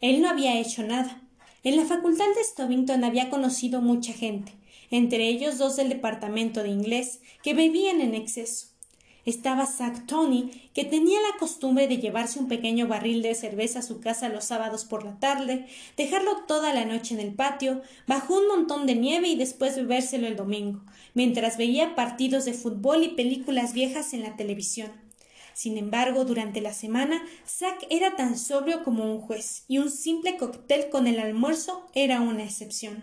Él 0.00 0.20
no 0.20 0.28
había 0.28 0.58
hecho 0.58 0.82
nada. 0.82 1.22
En 1.62 1.76
la 1.76 1.84
facultad 1.84 2.24
de 2.34 2.42
Stovington 2.42 3.04
había 3.04 3.30
conocido 3.30 3.80
mucha 3.80 4.12
gente, 4.12 4.50
entre 4.90 5.28
ellos 5.28 5.56
dos 5.56 5.76
del 5.76 5.88
departamento 5.88 6.64
de 6.64 6.70
inglés, 6.70 7.20
que 7.44 7.54
bebían 7.54 8.00
en 8.00 8.16
exceso. 8.16 8.66
Estaba 9.26 9.66
Zack 9.66 10.06
Tony, 10.06 10.70
que 10.72 10.84
tenía 10.84 11.18
la 11.20 11.36
costumbre 11.38 11.88
de 11.88 11.98
llevarse 11.98 12.38
un 12.38 12.46
pequeño 12.46 12.86
barril 12.86 13.22
de 13.22 13.34
cerveza 13.34 13.80
a 13.80 13.82
su 13.82 14.00
casa 14.00 14.28
los 14.28 14.44
sábados 14.44 14.84
por 14.84 15.04
la 15.04 15.18
tarde, 15.18 15.66
dejarlo 15.96 16.44
toda 16.46 16.72
la 16.72 16.84
noche 16.84 17.14
en 17.14 17.20
el 17.20 17.34
patio, 17.34 17.82
bajo 18.06 18.38
un 18.38 18.46
montón 18.46 18.86
de 18.86 18.94
nieve 18.94 19.26
y 19.26 19.34
después 19.34 19.74
bebérselo 19.74 20.28
el 20.28 20.36
domingo, 20.36 20.84
mientras 21.14 21.56
veía 21.56 21.96
partidos 21.96 22.44
de 22.44 22.54
fútbol 22.54 23.02
y 23.02 23.08
películas 23.08 23.72
viejas 23.72 24.14
en 24.14 24.22
la 24.22 24.36
televisión. 24.36 24.92
Sin 25.54 25.76
embargo, 25.76 26.24
durante 26.24 26.60
la 26.60 26.72
semana, 26.72 27.20
Zack 27.48 27.84
era 27.90 28.14
tan 28.14 28.38
sobrio 28.38 28.84
como 28.84 29.10
un 29.10 29.20
juez, 29.20 29.64
y 29.66 29.78
un 29.78 29.90
simple 29.90 30.36
cóctel 30.36 30.88
con 30.88 31.08
el 31.08 31.18
almuerzo 31.18 31.84
era 31.94 32.20
una 32.20 32.44
excepción. 32.44 33.02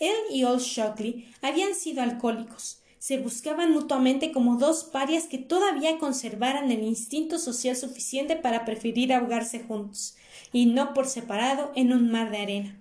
Él 0.00 0.16
y 0.30 0.42
Old 0.42 0.62
Shockley 0.62 1.28
habían 1.42 1.76
sido 1.76 2.02
alcohólicos, 2.02 2.82
se 2.98 3.18
buscaban 3.18 3.72
mutuamente 3.72 4.32
como 4.32 4.56
dos 4.56 4.84
parias 4.84 5.24
que 5.24 5.38
todavía 5.38 5.98
conservaran 5.98 6.70
el 6.70 6.82
instinto 6.82 7.38
social 7.38 7.76
suficiente 7.76 8.36
para 8.36 8.64
preferir 8.64 9.12
ahogarse 9.12 9.60
juntos, 9.60 10.16
y 10.52 10.66
no 10.66 10.94
por 10.94 11.06
separado 11.06 11.72
en 11.74 11.92
un 11.92 12.10
mar 12.10 12.30
de 12.30 12.38
arena. 12.38 12.78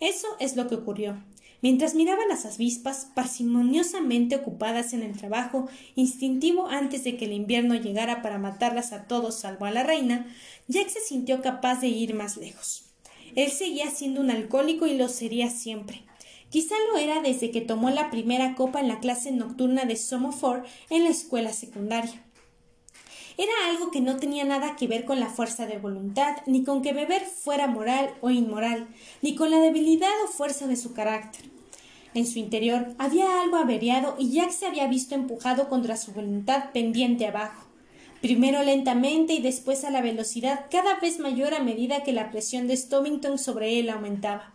Eso 0.00 0.26
es 0.40 0.56
lo 0.56 0.68
que 0.68 0.74
ocurrió. 0.74 1.22
Mientras 1.64 1.94
miraban 1.94 2.28
las 2.28 2.44
avispas, 2.44 3.08
parsimoniosamente 3.14 4.36
ocupadas 4.36 4.92
en 4.92 5.02
el 5.02 5.16
trabajo 5.16 5.66
instintivo 5.94 6.66
antes 6.66 7.04
de 7.04 7.16
que 7.16 7.24
el 7.24 7.32
invierno 7.32 7.74
llegara 7.74 8.20
para 8.20 8.36
matarlas 8.36 8.92
a 8.92 9.04
todos 9.04 9.40
salvo 9.40 9.64
a 9.64 9.70
la 9.70 9.82
reina, 9.82 10.26
Jack 10.68 10.90
se 10.90 11.00
sintió 11.00 11.40
capaz 11.40 11.80
de 11.80 11.88
ir 11.88 12.12
más 12.12 12.36
lejos. 12.36 12.84
Él 13.34 13.50
seguía 13.50 13.90
siendo 13.90 14.20
un 14.20 14.30
alcohólico 14.30 14.86
y 14.86 14.98
lo 14.98 15.08
sería 15.08 15.48
siempre. 15.48 16.03
Quizá 16.54 16.76
lo 16.88 16.98
era 16.98 17.20
desde 17.20 17.50
que 17.50 17.62
tomó 17.62 17.90
la 17.90 18.12
primera 18.12 18.54
copa 18.54 18.78
en 18.78 18.86
la 18.86 19.00
clase 19.00 19.32
nocturna 19.32 19.86
de 19.86 19.96
Somofor 19.96 20.62
en 20.88 21.02
la 21.02 21.10
escuela 21.10 21.52
secundaria. 21.52 22.22
Era 23.36 23.52
algo 23.68 23.90
que 23.90 24.00
no 24.00 24.18
tenía 24.18 24.44
nada 24.44 24.76
que 24.76 24.86
ver 24.86 25.04
con 25.04 25.18
la 25.18 25.30
fuerza 25.30 25.66
de 25.66 25.78
voluntad, 25.78 26.36
ni 26.46 26.62
con 26.62 26.80
que 26.80 26.92
beber 26.92 27.22
fuera 27.22 27.66
moral 27.66 28.14
o 28.20 28.30
inmoral, 28.30 28.86
ni 29.20 29.34
con 29.34 29.50
la 29.50 29.58
debilidad 29.58 30.12
o 30.24 30.28
fuerza 30.28 30.68
de 30.68 30.76
su 30.76 30.94
carácter. 30.94 31.44
En 32.14 32.24
su 32.24 32.38
interior 32.38 32.94
había 32.98 33.40
algo 33.40 33.56
averiado 33.56 34.14
y 34.16 34.30
Jack 34.30 34.52
se 34.52 34.66
había 34.66 34.86
visto 34.86 35.16
empujado 35.16 35.68
contra 35.68 35.96
su 35.96 36.12
voluntad 36.12 36.70
pendiente 36.72 37.26
abajo, 37.26 37.66
primero 38.22 38.62
lentamente 38.62 39.34
y 39.34 39.42
después 39.42 39.82
a 39.82 39.90
la 39.90 40.02
velocidad 40.02 40.66
cada 40.70 41.00
vez 41.00 41.18
mayor 41.18 41.52
a 41.52 41.64
medida 41.64 42.04
que 42.04 42.12
la 42.12 42.30
presión 42.30 42.68
de 42.68 42.76
Stovington 42.76 43.38
sobre 43.38 43.80
él 43.80 43.90
aumentaba. 43.90 44.53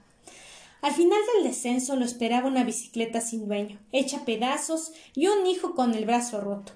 Al 0.82 0.94
final 0.94 1.20
del 1.34 1.44
descenso 1.44 1.96
lo 1.98 2.06
esperaba 2.06 2.48
una 2.48 2.64
bicicleta 2.64 3.20
sin 3.20 3.48
dueño, 3.48 3.80
hecha 3.92 4.24
pedazos 4.24 4.94
y 5.14 5.28
un 5.28 5.46
hijo 5.46 5.76
con 5.76 5.94
el 5.94 6.06
brazo 6.06 6.40
roto. 6.40 6.72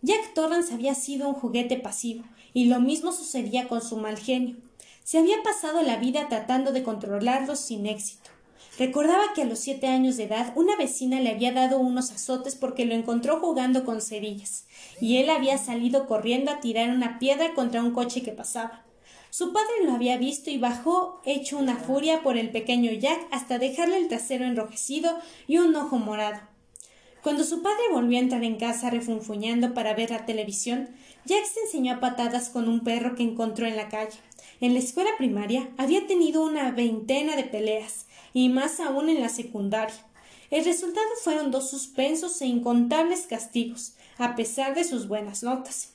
Jack 0.00 0.34
Torrance 0.34 0.72
había 0.72 0.94
sido 0.94 1.28
un 1.28 1.34
juguete 1.34 1.76
pasivo, 1.76 2.24
y 2.54 2.66
lo 2.66 2.80
mismo 2.80 3.12
sucedía 3.12 3.68
con 3.68 3.82
su 3.82 3.96
mal 3.96 4.18
genio. 4.18 4.56
Se 5.02 5.18
había 5.18 5.42
pasado 5.42 5.82
la 5.82 5.96
vida 5.96 6.28
tratando 6.28 6.72
de 6.72 6.84
controlarlo 6.84 7.56
sin 7.56 7.86
éxito. 7.86 8.30
Recordaba 8.78 9.34
que 9.34 9.42
a 9.42 9.44
los 9.44 9.58
siete 9.58 9.86
años 9.88 10.16
de 10.16 10.24
edad 10.24 10.52
una 10.56 10.76
vecina 10.76 11.20
le 11.20 11.30
había 11.30 11.52
dado 11.52 11.78
unos 11.78 12.10
azotes 12.10 12.54
porque 12.54 12.84
lo 12.84 12.94
encontró 12.94 13.38
jugando 13.40 13.84
con 13.84 14.00
cerillas, 14.00 14.66
y 15.00 15.18
él 15.18 15.30
había 15.30 15.58
salido 15.58 16.06
corriendo 16.06 16.52
a 16.52 16.60
tirar 16.60 16.90
una 16.90 17.18
piedra 17.18 17.54
contra 17.54 17.82
un 17.82 17.92
coche 17.92 18.22
que 18.22 18.32
pasaba. 18.32 18.84
Su 19.32 19.54
padre 19.54 19.86
lo 19.86 19.92
había 19.92 20.18
visto 20.18 20.50
y 20.50 20.58
bajó 20.58 21.22
hecho 21.24 21.56
una 21.56 21.76
furia 21.76 22.22
por 22.22 22.36
el 22.36 22.50
pequeño 22.50 22.92
Jack 22.92 23.28
hasta 23.30 23.58
dejarle 23.58 23.96
el 23.96 24.08
trasero 24.08 24.44
enrojecido 24.44 25.18
y 25.48 25.56
un 25.56 25.74
ojo 25.74 25.96
morado. 25.96 26.38
Cuando 27.22 27.42
su 27.42 27.62
padre 27.62 27.80
volvió 27.90 28.18
a 28.18 28.20
entrar 28.20 28.44
en 28.44 28.58
casa 28.58 28.90
refunfuñando 28.90 29.72
para 29.72 29.94
ver 29.94 30.10
la 30.10 30.26
televisión, 30.26 30.90
Jack 31.24 31.46
se 31.46 31.60
enseñó 31.60 31.94
a 31.94 32.00
patadas 32.00 32.50
con 32.50 32.68
un 32.68 32.80
perro 32.80 33.14
que 33.14 33.22
encontró 33.22 33.66
en 33.66 33.78
la 33.78 33.88
calle. 33.88 34.18
En 34.60 34.74
la 34.74 34.80
escuela 34.80 35.12
primaria 35.16 35.70
había 35.78 36.06
tenido 36.06 36.44
una 36.44 36.70
veintena 36.70 37.34
de 37.34 37.44
peleas, 37.44 38.04
y 38.34 38.50
más 38.50 38.80
aún 38.80 39.08
en 39.08 39.22
la 39.22 39.30
secundaria. 39.30 40.04
El 40.50 40.66
resultado 40.66 41.08
fueron 41.24 41.50
dos 41.50 41.70
suspensos 41.70 42.42
e 42.42 42.46
incontables 42.46 43.22
castigos, 43.22 43.94
a 44.18 44.34
pesar 44.36 44.74
de 44.74 44.84
sus 44.84 45.08
buenas 45.08 45.42
notas. 45.42 45.91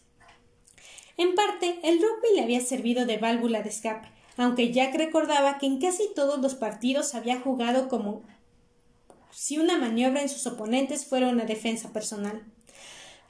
En 1.18 1.34
parte, 1.34 1.80
el 1.84 1.98
rugby 1.98 2.36
le 2.36 2.44
había 2.44 2.62
servido 2.62 3.06
de 3.06 3.18
válvula 3.18 3.64
de 3.64 3.70
escape, 3.70 4.08
aunque 4.38 4.72
Jack 4.72 4.96
recordaba 4.96 5.58
que 5.58 5.66
en 5.66 5.80
casi 5.80 6.10
todos 6.16 6.40
los 6.40 6.54
partidos 6.54 7.16
había 7.16 7.40
jugado 7.40 7.90
como 7.90 8.22
si 9.32 9.58
una 9.58 9.78
maniobra 9.78 10.22
en 10.22 10.30
sus 10.30 10.46
oponentes 10.48 11.06
fuera 11.06 11.30
una 11.30 11.46
defensa 11.46 11.92
personal. 11.92 12.44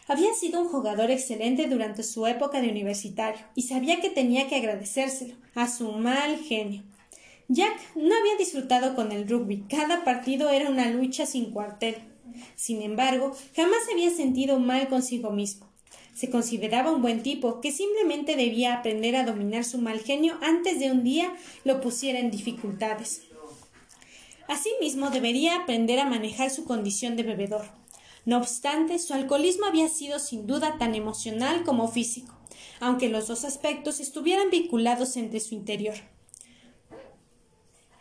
Había 0.07 0.33
sido 0.33 0.61
un 0.61 0.69
jugador 0.69 1.11
excelente 1.11 1.67
durante 1.67 2.03
su 2.03 2.27
época 2.27 2.61
de 2.61 2.69
universitario 2.69 3.45
y 3.55 3.63
sabía 3.63 3.99
que 3.99 4.09
tenía 4.09 4.47
que 4.47 4.55
agradecérselo 4.55 5.35
a 5.55 5.67
su 5.67 5.91
mal 5.91 6.37
genio. 6.39 6.83
Jack 7.49 7.77
no 7.95 8.13
había 8.15 8.37
disfrutado 8.37 8.95
con 8.95 9.11
el 9.11 9.27
rugby, 9.27 9.63
cada 9.69 10.03
partido 10.03 10.49
era 10.49 10.69
una 10.69 10.89
lucha 10.89 11.25
sin 11.25 11.51
cuartel. 11.51 11.95
Sin 12.55 12.81
embargo, 12.81 13.35
jamás 13.55 13.85
se 13.85 13.93
había 13.93 14.09
sentido 14.09 14.59
mal 14.59 14.89
consigo 14.89 15.31
mismo. 15.31 15.66
Se 16.17 16.31
consideraba 16.31 16.89
un 16.89 17.03
buen 17.03 17.21
tipo 17.21 17.61
que 17.61 17.71
simplemente 17.71 18.35
debía 18.35 18.73
aprender 18.73 19.15
a 19.15 19.23
dominar 19.23 19.63
su 19.63 19.77
mal 19.77 19.99
genio 19.99 20.35
antes 20.41 20.79
de 20.79 20.89
un 20.89 21.03
día 21.03 21.31
lo 21.63 21.79
pusiera 21.79 22.17
en 22.17 22.31
dificultades. 22.31 23.21
Asimismo, 24.47 25.11
debería 25.11 25.57
aprender 25.57 25.99
a 25.99 26.09
manejar 26.09 26.49
su 26.49 26.65
condición 26.65 27.17
de 27.17 27.21
bebedor. 27.21 27.67
No 28.25 28.37
obstante, 28.37 28.97
su 28.97 29.13
alcoholismo 29.13 29.67
había 29.67 29.89
sido 29.89 30.17
sin 30.17 30.47
duda 30.47 30.79
tan 30.79 30.95
emocional 30.95 31.63
como 31.63 31.87
físico, 31.87 32.33
aunque 32.79 33.09
los 33.09 33.27
dos 33.27 33.45
aspectos 33.45 33.99
estuvieran 33.99 34.49
vinculados 34.49 35.17
entre 35.17 35.39
su 35.39 35.53
interior. 35.53 35.97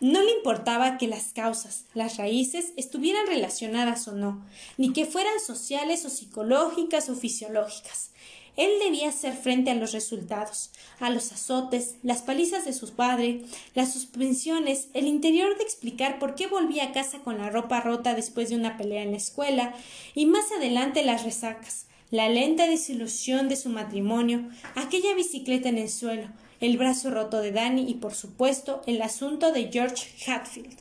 No 0.00 0.22
le 0.22 0.30
importaba 0.32 0.98
que 0.98 1.08
las 1.08 1.32
causas, 1.32 1.86
las 1.94 2.18
raíces, 2.18 2.72
estuvieran 2.76 3.26
relacionadas 3.26 4.06
o 4.08 4.12
no, 4.12 4.44
ni 4.76 4.92
que 4.92 5.06
fueran 5.06 5.40
sociales 5.40 6.04
o 6.04 6.10
psicológicas 6.10 7.08
o 7.08 7.14
fisiológicas. 7.14 8.10
Él 8.56 8.70
debía 8.82 9.08
hacer 9.08 9.34
frente 9.34 9.70
a 9.70 9.74
los 9.74 9.92
resultados, 9.92 10.70
a 10.98 11.10
los 11.10 11.32
azotes, 11.32 11.96
las 12.02 12.22
palizas 12.22 12.64
de 12.64 12.72
su 12.72 12.94
padre, 12.94 13.42
las 13.74 13.92
suspensiones, 13.92 14.88
el 14.94 15.06
interior 15.06 15.56
de 15.56 15.64
explicar 15.64 16.18
por 16.18 16.34
qué 16.34 16.46
volvía 16.46 16.84
a 16.84 16.92
casa 16.92 17.18
con 17.20 17.38
la 17.38 17.50
ropa 17.50 17.80
rota 17.80 18.14
después 18.14 18.48
de 18.50 18.56
una 18.56 18.76
pelea 18.76 19.02
en 19.02 19.12
la 19.12 19.18
escuela, 19.18 19.74
y 20.14 20.26
más 20.26 20.52
adelante 20.52 21.04
las 21.04 21.24
resacas, 21.24 21.86
la 22.10 22.28
lenta 22.28 22.66
desilusión 22.66 23.48
de 23.48 23.56
su 23.56 23.68
matrimonio, 23.68 24.48
aquella 24.74 25.14
bicicleta 25.14 25.68
en 25.68 25.78
el 25.78 25.90
suelo, 25.90 26.28
el 26.60 26.78
brazo 26.78 27.10
roto 27.10 27.40
de 27.40 27.52
Danny 27.52 27.88
y, 27.88 27.94
por 27.94 28.14
supuesto, 28.14 28.82
el 28.86 29.02
asunto 29.02 29.52
de 29.52 29.70
George 29.72 30.08
Hatfield. 30.26 30.76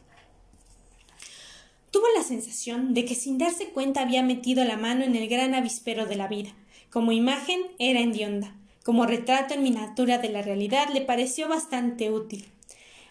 Tuvo 1.92 2.06
la 2.18 2.24
sensación 2.24 2.94
de 2.94 3.06
que 3.06 3.16
sin 3.16 3.38
darse 3.38 3.70
cuenta 3.70 4.02
había 4.02 4.22
metido 4.22 4.64
la 4.66 4.78
mano 4.78 5.04
en 5.04 5.16
el 5.16 5.30
gran 5.30 5.54
avispero 5.54 6.06
de 6.06 6.16
la 6.16 6.28
vida. 6.28 6.50
Como 6.90 7.12
imagen 7.12 7.62
era 7.80 8.02
endionda. 8.02 8.54
Como 8.84 9.06
retrato 9.06 9.54
en 9.54 9.64
miniatura 9.64 10.18
de 10.18 10.30
la 10.30 10.42
realidad 10.42 10.90
le 10.94 11.02
pareció 11.02 11.48
bastante 11.48 12.12
útil. 12.12 12.46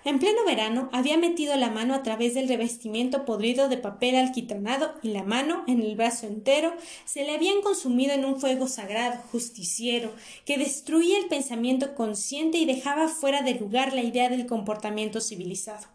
En 0.04 0.18
pleno 0.18 0.44
verano 0.44 0.90
había 0.92 1.16
metido 1.16 1.56
la 1.56 1.70
mano 1.70 1.94
a 1.94 2.02
través 2.02 2.34
del 2.34 2.46
revestimiento 2.46 3.24
podrido 3.24 3.70
de 3.70 3.78
papel 3.78 4.16
alquitranado 4.16 4.92
y 5.02 5.08
la 5.08 5.22
mano, 5.22 5.64
en 5.66 5.80
el 5.80 5.96
brazo 5.96 6.26
entero, 6.26 6.74
se 7.06 7.24
le 7.24 7.34
habían 7.34 7.62
consumido 7.62 8.12
en 8.12 8.26
un 8.26 8.38
fuego 8.38 8.68
sagrado, 8.68 9.22
justiciero, 9.32 10.12
que 10.44 10.58
destruía 10.58 11.18
el 11.18 11.26
pensamiento 11.28 11.94
consciente 11.94 12.58
y 12.58 12.66
dejaba 12.66 13.08
fuera 13.08 13.40
de 13.40 13.54
lugar 13.54 13.94
la 13.94 14.02
idea 14.02 14.28
del 14.28 14.44
comportamiento 14.44 15.22
civilizado. 15.22 15.86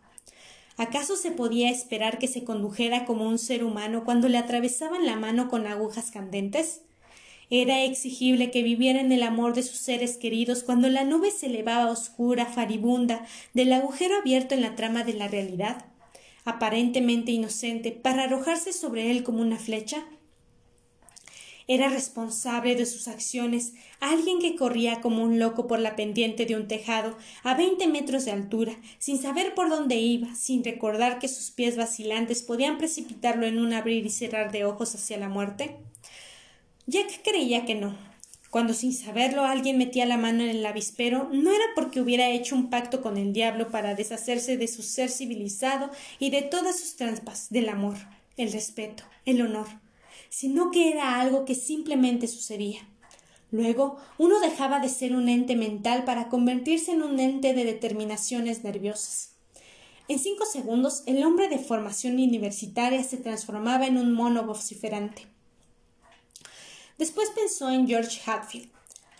¿Acaso 0.75 1.15
se 1.15 1.29
podía 1.29 1.69
esperar 1.69 2.17
que 2.17 2.27
se 2.27 2.43
condujera 2.43 3.05
como 3.05 3.27
un 3.27 3.37
ser 3.37 3.63
humano 3.63 4.05
cuando 4.05 4.27
le 4.27 4.39
atravesaban 4.39 5.05
la 5.05 5.17
mano 5.17 5.49
con 5.49 5.67
agujas 5.67 6.09
candentes? 6.09 6.81
Era 7.51 7.83
exigible 7.83 8.51
que 8.51 8.61
viviera 8.61 9.01
en 9.01 9.11
el 9.11 9.23
amor 9.23 9.55
de 9.55 9.63
sus 9.63 9.79
seres 9.79 10.17
queridos 10.17 10.61
cuando 10.61 10.87
la 10.87 11.03
nube 11.03 11.31
se 11.31 11.47
elevaba 11.47 11.89
oscura, 11.89 12.45
faribunda, 12.45 13.25
del 13.55 13.73
agujero 13.73 14.15
abierto 14.17 14.53
en 14.53 14.61
la 14.61 14.75
trama 14.75 15.03
de 15.03 15.13
la 15.13 15.27
realidad, 15.27 15.85
aparentemente 16.45 17.31
inocente, 17.31 17.91
para 17.91 18.25
arrojarse 18.25 18.71
sobre 18.71 19.09
él 19.09 19.23
como 19.23 19.41
una 19.41 19.57
flecha. 19.57 20.05
Era 21.67 21.89
responsable 21.89 22.75
de 22.75 22.85
sus 22.85 23.07
acciones 23.07 23.73
alguien 23.99 24.39
que 24.39 24.55
corría 24.55 25.01
como 25.01 25.23
un 25.23 25.39
loco 25.39 25.65
por 25.65 25.79
la 25.79 25.95
pendiente 25.95 26.45
de 26.45 26.55
un 26.55 26.67
tejado 26.67 27.17
a 27.43 27.55
veinte 27.55 27.87
metros 27.87 28.25
de 28.25 28.31
altura, 28.31 28.75
sin 28.99 29.19
saber 29.19 29.55
por 29.55 29.69
dónde 29.69 29.97
iba, 29.97 30.33
sin 30.35 30.63
recordar 30.63 31.17
que 31.17 31.27
sus 31.27 31.49
pies 31.49 31.77
vacilantes 31.77 32.43
podían 32.43 32.77
precipitarlo 32.77 33.47
en 33.47 33.57
un 33.57 33.73
abrir 33.73 34.05
y 34.05 34.09
cerrar 34.11 34.51
de 34.51 34.65
ojos 34.65 34.93
hacia 34.93 35.17
la 35.17 35.29
muerte. 35.29 35.75
Jack 36.89 37.21
creía 37.23 37.65
que 37.65 37.75
no. 37.75 37.95
Cuando 38.49 38.73
sin 38.73 38.93
saberlo 38.93 39.43
alguien 39.43 39.77
metía 39.77 40.05
la 40.05 40.17
mano 40.17 40.43
en 40.43 40.49
el 40.49 40.65
avispero, 40.65 41.29
no 41.31 41.51
era 41.51 41.65
porque 41.75 42.01
hubiera 42.01 42.29
hecho 42.29 42.55
un 42.55 42.69
pacto 42.69 43.01
con 43.01 43.17
el 43.17 43.31
diablo 43.31 43.69
para 43.69 43.95
deshacerse 43.95 44.57
de 44.57 44.67
su 44.67 44.81
ser 44.81 45.09
civilizado 45.09 45.91
y 46.17 46.31
de 46.31 46.41
todas 46.41 46.79
sus 46.79 46.95
trampas, 46.95 47.49
del 47.49 47.69
amor, 47.69 47.97
el 48.37 48.51
respeto, 48.51 49.03
el 49.25 49.41
honor 49.41 49.67
sino 50.29 50.71
que 50.71 50.89
era 50.89 51.19
algo 51.19 51.45
que 51.45 51.55
simplemente 51.55 52.27
sucedía. 52.27 52.87
Luego, 53.51 53.97
uno 54.19 54.39
dejaba 54.39 54.79
de 54.79 54.89
ser 54.89 55.15
un 55.15 55.27
ente 55.27 55.55
mental 55.55 56.03
para 56.05 56.29
convertirse 56.29 56.91
en 56.91 57.01
un 57.01 57.19
ente 57.19 57.53
de 57.53 57.65
determinaciones 57.65 58.63
nerviosas. 58.63 59.31
En 60.07 60.19
cinco 60.19 60.45
segundos, 60.45 61.03
el 61.07 61.23
hombre 61.23 61.49
de 61.49 61.57
formación 61.57 62.13
universitaria 62.13 63.03
se 63.03 63.17
transformaba 63.17 63.87
en 63.87 63.97
un 63.97 64.13
mono 64.13 64.43
vociferante. 64.43 65.27
Después 66.99 67.29
pensó 67.29 67.69
en 67.69 67.87
George 67.87 68.19
Hatfield, 68.25 68.69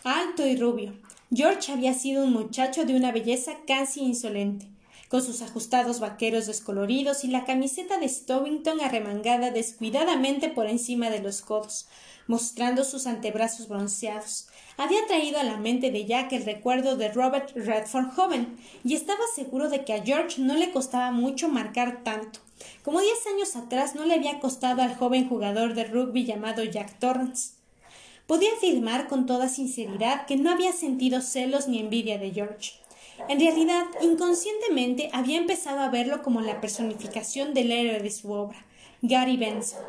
alto 0.04 0.46
y 0.46 0.54
rubio. 0.54 0.92
George 1.34 1.72
había 1.72 1.94
sido 1.94 2.24
un 2.24 2.32
muchacho 2.32 2.84
de 2.84 2.94
una 2.94 3.10
belleza 3.10 3.52
casi 3.66 4.02
insolente 4.02 4.68
con 5.08 5.22
sus 5.22 5.42
ajustados 5.42 5.98
vaqueros 5.98 6.46
descoloridos 6.46 7.24
y 7.24 7.28
la 7.28 7.44
camiseta 7.44 7.98
de 7.98 8.08
Stovington 8.08 8.80
arremangada 8.80 9.50
descuidadamente 9.50 10.50
por 10.50 10.66
encima 10.66 11.10
de 11.10 11.20
los 11.20 11.40
codos, 11.40 11.88
mostrando 12.28 12.84
sus 12.84 13.08
antebrazos 13.08 13.66
bronceados. 13.66 14.46
Había 14.76 15.04
traído 15.08 15.40
a 15.40 15.42
la 15.42 15.56
mente 15.56 15.90
de 15.90 16.04
Jack 16.04 16.32
el 16.32 16.44
recuerdo 16.44 16.96
de 16.96 17.10
Robert 17.10 17.50
Redford 17.56 18.12
joven, 18.14 18.56
y 18.84 18.94
estaba 18.94 19.24
seguro 19.34 19.68
de 19.68 19.84
que 19.84 19.94
a 19.94 20.02
George 20.04 20.40
no 20.40 20.54
le 20.54 20.70
costaba 20.70 21.10
mucho 21.10 21.48
marcar 21.48 22.04
tanto, 22.04 22.38
como 22.84 23.00
diez 23.00 23.26
años 23.26 23.56
atrás 23.56 23.96
no 23.96 24.04
le 24.04 24.14
había 24.14 24.38
costado 24.38 24.82
al 24.82 24.94
joven 24.94 25.28
jugador 25.28 25.74
de 25.74 25.84
rugby 25.84 26.24
llamado 26.24 26.62
Jack 26.62 27.00
Torrance. 27.00 27.59
Podía 28.30 28.52
afirmar 28.52 29.08
con 29.08 29.26
toda 29.26 29.48
sinceridad 29.48 30.24
que 30.24 30.36
no 30.36 30.52
había 30.52 30.72
sentido 30.72 31.20
celos 31.20 31.66
ni 31.66 31.80
envidia 31.80 32.16
de 32.16 32.30
George. 32.30 32.74
En 33.28 33.40
realidad, 33.40 33.86
inconscientemente 34.02 35.10
había 35.12 35.36
empezado 35.36 35.80
a 35.80 35.88
verlo 35.88 36.22
como 36.22 36.40
la 36.40 36.60
personificación 36.60 37.54
del 37.54 37.72
héroe 37.72 37.98
de 37.98 38.10
su 38.12 38.30
obra, 38.30 38.64
Gary 39.02 39.36
Benson. 39.36 39.80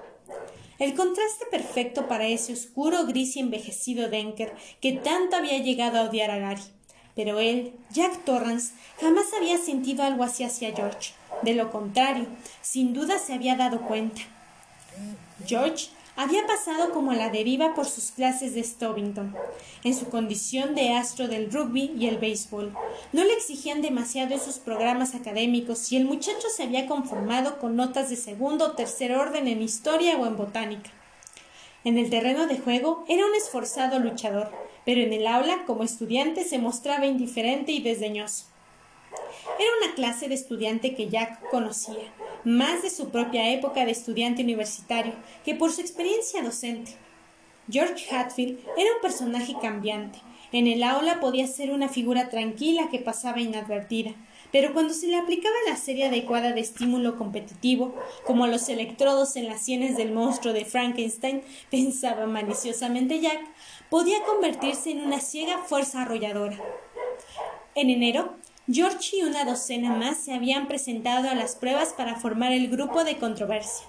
El 0.80 0.96
contraste 0.96 1.46
perfecto 1.52 2.08
para 2.08 2.26
ese 2.26 2.54
oscuro, 2.54 3.06
gris 3.06 3.36
y 3.36 3.42
envejecido 3.42 4.10
Denker 4.10 4.52
que 4.82 4.94
tanto 4.94 5.36
había 5.36 5.60
llegado 5.60 6.00
a 6.00 6.10
odiar 6.10 6.32
a 6.32 6.40
Gary. 6.40 6.64
Pero 7.16 7.40
él, 7.40 7.74
Jack 7.92 8.26
Torrance, 8.26 8.74
jamás 9.00 9.28
había 9.38 9.60
sentido 9.60 10.02
algo 10.02 10.24
así 10.24 10.44
hacia 10.44 10.76
George. 10.76 11.12
De 11.44 11.54
lo 11.54 11.70
contrario, 11.70 12.26
sin 12.64 12.96
duda 12.96 13.20
se 13.20 13.34
había 13.34 13.56
dado 13.56 13.82
cuenta. 13.82 14.24
George 15.46 15.90
había 16.22 16.46
pasado 16.46 16.92
como 16.92 17.10
a 17.12 17.16
la 17.16 17.30
deriva 17.30 17.74
por 17.74 17.88
sus 17.88 18.12
clases 18.12 18.54
de 18.54 18.64
Stovington, 18.64 19.36
en 19.84 19.96
su 19.96 20.08
condición 20.10 20.76
de 20.76 20.94
astro 20.94 21.28
del 21.28 21.52
rugby 21.52 21.94
y 21.98 22.06
el 22.06 22.20
béisbol. 22.20 22.76
No 23.12 23.24
le 23.24 23.34
exigían 23.34 23.82
demasiado 23.82 24.36
en 24.36 24.40
sus 24.40 24.60
programas 24.60 25.16
académicos 25.16 25.92
y 25.92 25.98
el 25.98 26.06
muchacho 26.06 26.48
se 26.56 26.62
había 26.62 26.86
conformado 26.86 27.58
con 27.58 27.76
notas 27.76 28.12
de 28.12 28.18
segundo 28.18 28.66
o 28.66 28.72
tercer 28.74 29.14
orden 29.14 29.48
en 29.48 29.64
historia 29.64 30.16
o 30.18 30.28
en 30.28 30.38
botánica. 30.38 30.92
En 31.84 31.98
el 31.98 32.12
terreno 32.12 32.46
de 32.46 32.60
juego 32.60 33.04
era 33.08 33.26
un 33.26 33.34
esforzado 33.34 33.98
luchador, 33.98 34.52
pero 34.86 35.02
en 35.02 35.14
el 35.14 35.26
aula, 35.26 35.66
como 35.66 35.84
estudiante, 35.84 36.44
se 36.44 36.60
mostraba 36.60 37.08
indiferente 37.08 37.72
y 37.72 37.82
desdeñoso. 37.82 38.51
Era 39.60 39.70
una 39.84 39.96
clase 39.96 40.28
de 40.28 40.36
estudiante 40.36 40.96
que 40.96 41.10
Jack 41.10 41.50
conocía, 41.50 42.14
más 42.44 42.82
de 42.82 42.90
su 42.90 43.10
propia 43.10 43.50
época 43.52 43.86
de 43.86 43.92
estudiante 43.92 44.44
universitario 44.44 45.14
que 45.44 45.56
por 45.56 45.72
su 45.72 45.82
experiencia 45.82 46.42
docente. 46.42 46.96
George 47.70 48.14
Hatfield 48.14 48.60
era 48.78 48.94
un 48.96 49.02
personaje 49.02 49.56
cambiante. 49.62 50.20
En 50.52 50.68
el 50.68 50.84
aula 50.84 51.20
podía 51.20 51.48
ser 51.48 51.72
una 51.72 51.88
figura 51.88 52.30
tranquila 52.30 52.90
que 52.90 53.00
pasaba 53.00 53.40
inadvertida, 53.40 54.12
pero 54.52 54.74
cuando 54.74 54.94
se 54.94 55.08
le 55.08 55.16
aplicaba 55.16 55.56
la 55.68 55.78
serie 55.78 56.08
adecuada 56.08 56.52
de 56.52 56.60
estímulo 56.60 57.18
competitivo, 57.18 57.96
como 58.26 58.48
los 58.48 58.68
electrodos 58.68 59.38
en 59.38 59.48
las 59.48 59.62
sienes 59.62 59.96
del 59.96 60.12
monstruo 60.12 60.54
de 60.54 60.66
Frankenstein, 60.66 61.42
pensaba 61.72 62.26
maliciosamente 62.26 63.22
Jack, 63.22 63.40
podía 63.90 64.24
convertirse 64.24 64.92
en 64.92 65.02
una 65.02 65.22
ciega 65.22 65.60
fuerza 65.60 66.02
arrolladora. 66.02 66.58
En 67.76 67.90
enero, 67.90 68.36
George 68.70 69.18
y 69.18 69.24
una 69.24 69.44
docena 69.44 69.96
más 69.96 70.20
se 70.20 70.34
habían 70.34 70.68
presentado 70.68 71.30
a 71.30 71.36
las 71.36 71.56
pruebas 71.56 71.94
para 71.94 72.16
formar 72.16 72.52
el 72.52 72.70
grupo 72.70 73.04
de 73.04 73.18
controversia. 73.18 73.88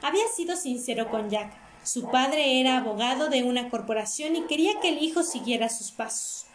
Había 0.00 0.28
sido 0.28 0.56
sincero 0.56 1.10
con 1.10 1.28
Jack. 1.28 1.52
Su 1.82 2.08
padre 2.08 2.60
era 2.60 2.78
abogado 2.78 3.28
de 3.28 3.42
una 3.42 3.68
corporación 3.68 4.36
y 4.36 4.42
quería 4.42 4.78
que 4.80 4.90
el 4.90 5.02
hijo 5.02 5.24
siguiera 5.24 5.68
sus 5.68 5.90
pasos. 5.90 6.46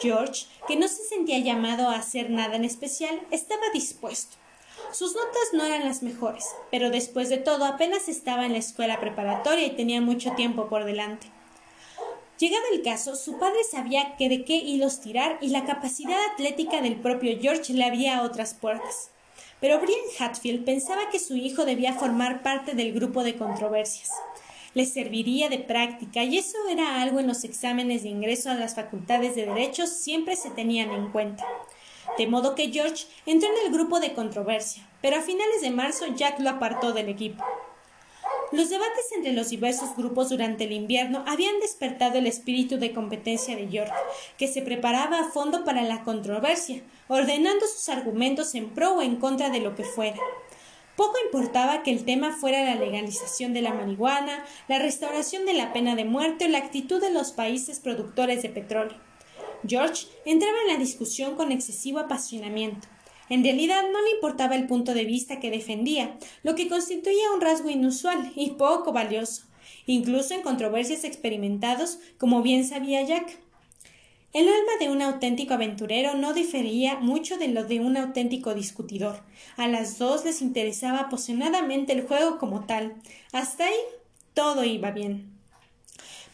George, 0.00 0.46
que 0.68 0.76
no 0.76 0.86
se 0.86 1.02
sentía 1.04 1.40
llamado 1.40 1.88
a 1.88 1.96
hacer 1.96 2.30
nada 2.30 2.54
en 2.54 2.64
especial, 2.64 3.20
estaba 3.32 3.62
dispuesto. 3.74 4.36
Sus 4.92 5.16
notas 5.16 5.48
no 5.52 5.64
eran 5.64 5.84
las 5.84 6.04
mejores, 6.04 6.46
pero 6.70 6.90
después 6.90 7.28
de 7.28 7.38
todo 7.38 7.64
apenas 7.64 8.08
estaba 8.08 8.46
en 8.46 8.52
la 8.52 8.58
escuela 8.58 9.00
preparatoria 9.00 9.66
y 9.66 9.74
tenía 9.74 10.00
mucho 10.00 10.32
tiempo 10.32 10.68
por 10.68 10.84
delante. 10.84 11.26
Llegado 12.38 12.62
el 12.72 12.82
caso, 12.82 13.16
su 13.16 13.36
padre 13.38 13.64
sabía 13.68 14.14
que 14.16 14.28
de 14.28 14.44
qué 14.44 14.54
hilos 14.54 15.00
tirar 15.00 15.38
y 15.40 15.48
la 15.48 15.64
capacidad 15.64 16.18
atlética 16.32 16.80
del 16.80 16.94
propio 16.94 17.36
George 17.40 17.72
le 17.72 17.84
abría 17.84 18.22
otras 18.22 18.54
puertas. 18.54 19.10
Pero 19.60 19.80
Brian 19.80 19.98
Hatfield 20.20 20.64
pensaba 20.64 21.10
que 21.10 21.18
su 21.18 21.34
hijo 21.34 21.64
debía 21.64 21.94
formar 21.94 22.44
parte 22.44 22.74
del 22.74 22.92
grupo 22.92 23.24
de 23.24 23.36
controversias. 23.36 24.12
Le 24.74 24.86
serviría 24.86 25.48
de 25.48 25.58
práctica 25.58 26.22
y 26.22 26.38
eso 26.38 26.58
era 26.70 27.02
algo 27.02 27.18
en 27.18 27.26
los 27.26 27.42
exámenes 27.42 28.04
de 28.04 28.10
ingreso 28.10 28.50
a 28.50 28.54
las 28.54 28.76
facultades 28.76 29.34
de 29.34 29.46
Derecho 29.46 29.88
siempre 29.88 30.36
se 30.36 30.50
tenían 30.50 30.92
en 30.92 31.10
cuenta. 31.10 31.44
De 32.16 32.28
modo 32.28 32.54
que 32.54 32.70
George 32.70 33.06
entró 33.26 33.48
en 33.48 33.66
el 33.66 33.72
grupo 33.72 33.98
de 33.98 34.12
controversia, 34.12 34.88
pero 35.02 35.16
a 35.16 35.22
finales 35.22 35.60
de 35.60 35.72
marzo 35.72 36.06
Jack 36.14 36.38
lo 36.38 36.50
apartó 36.50 36.92
del 36.92 37.08
equipo. 37.08 37.44
Los 38.50 38.70
debates 38.70 39.12
entre 39.14 39.32
los 39.32 39.50
diversos 39.50 39.94
grupos 39.94 40.30
durante 40.30 40.64
el 40.64 40.72
invierno 40.72 41.22
habían 41.26 41.60
despertado 41.60 42.18
el 42.18 42.26
espíritu 42.26 42.78
de 42.78 42.94
competencia 42.94 43.54
de 43.54 43.68
York, 43.68 43.92
que 44.38 44.48
se 44.48 44.62
preparaba 44.62 45.20
a 45.20 45.30
fondo 45.30 45.64
para 45.64 45.82
la 45.82 46.02
controversia, 46.02 46.82
ordenando 47.08 47.66
sus 47.66 47.90
argumentos 47.90 48.54
en 48.54 48.70
pro 48.70 48.94
o 48.94 49.02
en 49.02 49.16
contra 49.16 49.50
de 49.50 49.60
lo 49.60 49.74
que 49.74 49.84
fuera. 49.84 50.18
Poco 50.96 51.16
importaba 51.26 51.82
que 51.82 51.90
el 51.90 52.04
tema 52.04 52.32
fuera 52.32 52.64
la 52.64 52.74
legalización 52.74 53.52
de 53.52 53.62
la 53.62 53.74
marihuana, 53.74 54.44
la 54.66 54.78
restauración 54.78 55.44
de 55.44 55.52
la 55.52 55.74
pena 55.74 55.94
de 55.94 56.06
muerte 56.06 56.46
o 56.46 56.48
la 56.48 56.58
actitud 56.58 57.00
de 57.00 57.10
los 57.10 57.32
países 57.32 57.80
productores 57.80 58.42
de 58.42 58.48
petróleo. 58.48 58.96
George 59.66 60.06
entraba 60.24 60.56
en 60.62 60.72
la 60.72 60.78
discusión 60.78 61.36
con 61.36 61.52
excesivo 61.52 61.98
apasionamiento. 61.98 62.88
En 63.30 63.42
realidad 63.42 63.82
no 63.92 64.02
le 64.02 64.10
importaba 64.12 64.56
el 64.56 64.66
punto 64.66 64.94
de 64.94 65.04
vista 65.04 65.40
que 65.40 65.50
defendía, 65.50 66.16
lo 66.42 66.54
que 66.54 66.68
constituía 66.68 67.32
un 67.34 67.40
rasgo 67.40 67.70
inusual 67.70 68.32
y 68.34 68.50
poco 68.52 68.92
valioso, 68.92 69.42
incluso 69.86 70.34
en 70.34 70.42
controversias 70.42 71.04
experimentados, 71.04 71.98
como 72.18 72.42
bien 72.42 72.66
sabía 72.66 73.02
Jack. 73.02 73.38
El 74.34 74.46
alma 74.46 74.72
de 74.78 74.90
un 74.90 75.00
auténtico 75.00 75.54
aventurero 75.54 76.14
no 76.14 76.34
difería 76.34 76.96
mucho 76.96 77.38
de 77.38 77.48
lo 77.48 77.64
de 77.64 77.80
un 77.80 77.96
auténtico 77.96 78.54
discutidor. 78.54 79.22
A 79.56 79.68
las 79.68 79.98
dos 79.98 80.24
les 80.26 80.42
interesaba 80.42 81.00
apasionadamente 81.00 81.94
el 81.94 82.06
juego 82.06 82.38
como 82.38 82.66
tal. 82.66 82.94
Hasta 83.32 83.64
ahí 83.64 83.78
todo 84.34 84.64
iba 84.64 84.90
bien. 84.90 85.32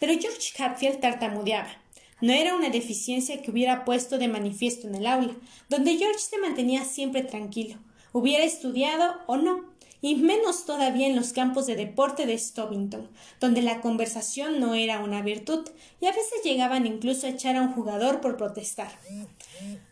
Pero 0.00 0.12
George 0.20 0.62
Hatfield 0.62 1.00
tartamudeaba. 1.00 1.83
No 2.24 2.32
era 2.32 2.56
una 2.56 2.70
deficiencia 2.70 3.42
que 3.42 3.50
hubiera 3.50 3.84
puesto 3.84 4.16
de 4.16 4.28
manifiesto 4.28 4.88
en 4.88 4.94
el 4.94 5.06
aula, 5.06 5.36
donde 5.68 5.98
George 5.98 6.20
se 6.20 6.38
mantenía 6.38 6.82
siempre 6.86 7.22
tranquilo, 7.22 7.76
hubiera 8.12 8.44
estudiado 8.44 9.16
o 9.26 9.36
no, 9.36 9.66
y 10.00 10.14
menos 10.14 10.64
todavía 10.64 11.06
en 11.06 11.16
los 11.16 11.34
campos 11.34 11.66
de 11.66 11.76
deporte 11.76 12.24
de 12.24 12.38
Stovington, 12.38 13.10
donde 13.40 13.60
la 13.60 13.82
conversación 13.82 14.58
no 14.58 14.72
era 14.72 15.00
una 15.00 15.20
virtud, 15.20 15.68
y 16.00 16.06
a 16.06 16.12
veces 16.12 16.42
llegaban 16.42 16.86
incluso 16.86 17.26
a 17.26 17.30
echar 17.30 17.56
a 17.56 17.60
un 17.60 17.74
jugador 17.74 18.22
por 18.22 18.38
protestar. 18.38 18.98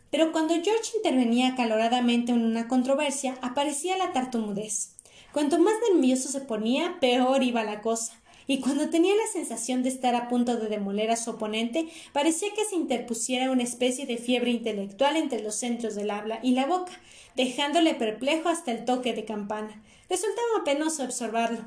Pero 0.09 0.31
cuando 0.31 0.55
George 0.55 0.97
intervenía 0.97 1.49
acaloradamente 1.49 2.31
en 2.31 2.43
una 2.43 2.67
controversia, 2.67 3.37
aparecía 3.43 3.95
la 3.95 4.11
tartamudez. 4.11 4.95
Cuanto 5.33 5.59
más 5.59 5.75
nervioso 5.91 6.29
se 6.29 6.41
ponía, 6.41 6.97
peor 6.99 7.43
iba 7.43 7.63
la 7.63 7.81
cosa, 7.81 8.13
y 8.47 8.59
cuando 8.59 8.89
tenía 8.89 9.13
la 9.15 9.31
sensación 9.31 9.83
de 9.83 9.89
estar 9.89 10.15
a 10.15 10.27
punto 10.27 10.57
de 10.57 10.67
demoler 10.67 11.11
a 11.11 11.15
su 11.15 11.31
oponente, 11.31 11.87
parecía 12.11 12.49
que 12.53 12.65
se 12.65 12.75
interpusiera 12.75 13.51
una 13.51 13.63
especie 13.63 14.05
de 14.05 14.17
fiebre 14.17 14.51
intelectual 14.51 15.15
entre 15.15 15.41
los 15.41 15.55
centros 15.55 15.95
del 15.95 16.11
habla 16.11 16.39
y 16.43 16.51
la 16.51 16.65
boca, 16.65 16.91
dejándole 17.35 17.95
perplejo 17.95 18.49
hasta 18.49 18.71
el 18.71 18.85
toque 18.85 19.13
de 19.13 19.25
campana. 19.25 19.81
Resultaba 20.09 20.63
penoso 20.65 21.03
observarlo. 21.03 21.59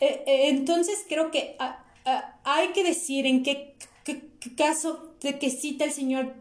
Eh, 0.00 0.24
eh, 0.26 0.48
entonces 0.48 1.04
creo 1.08 1.30
que 1.30 1.56
hay 2.44 2.68
que 2.68 2.82
decir 2.82 3.26
en 3.26 3.42
qué, 3.44 3.76
caso 4.56 5.14
de 5.20 5.38
que 5.38 5.50
cita 5.50 5.84
el 5.84 5.92
señor 5.92 6.34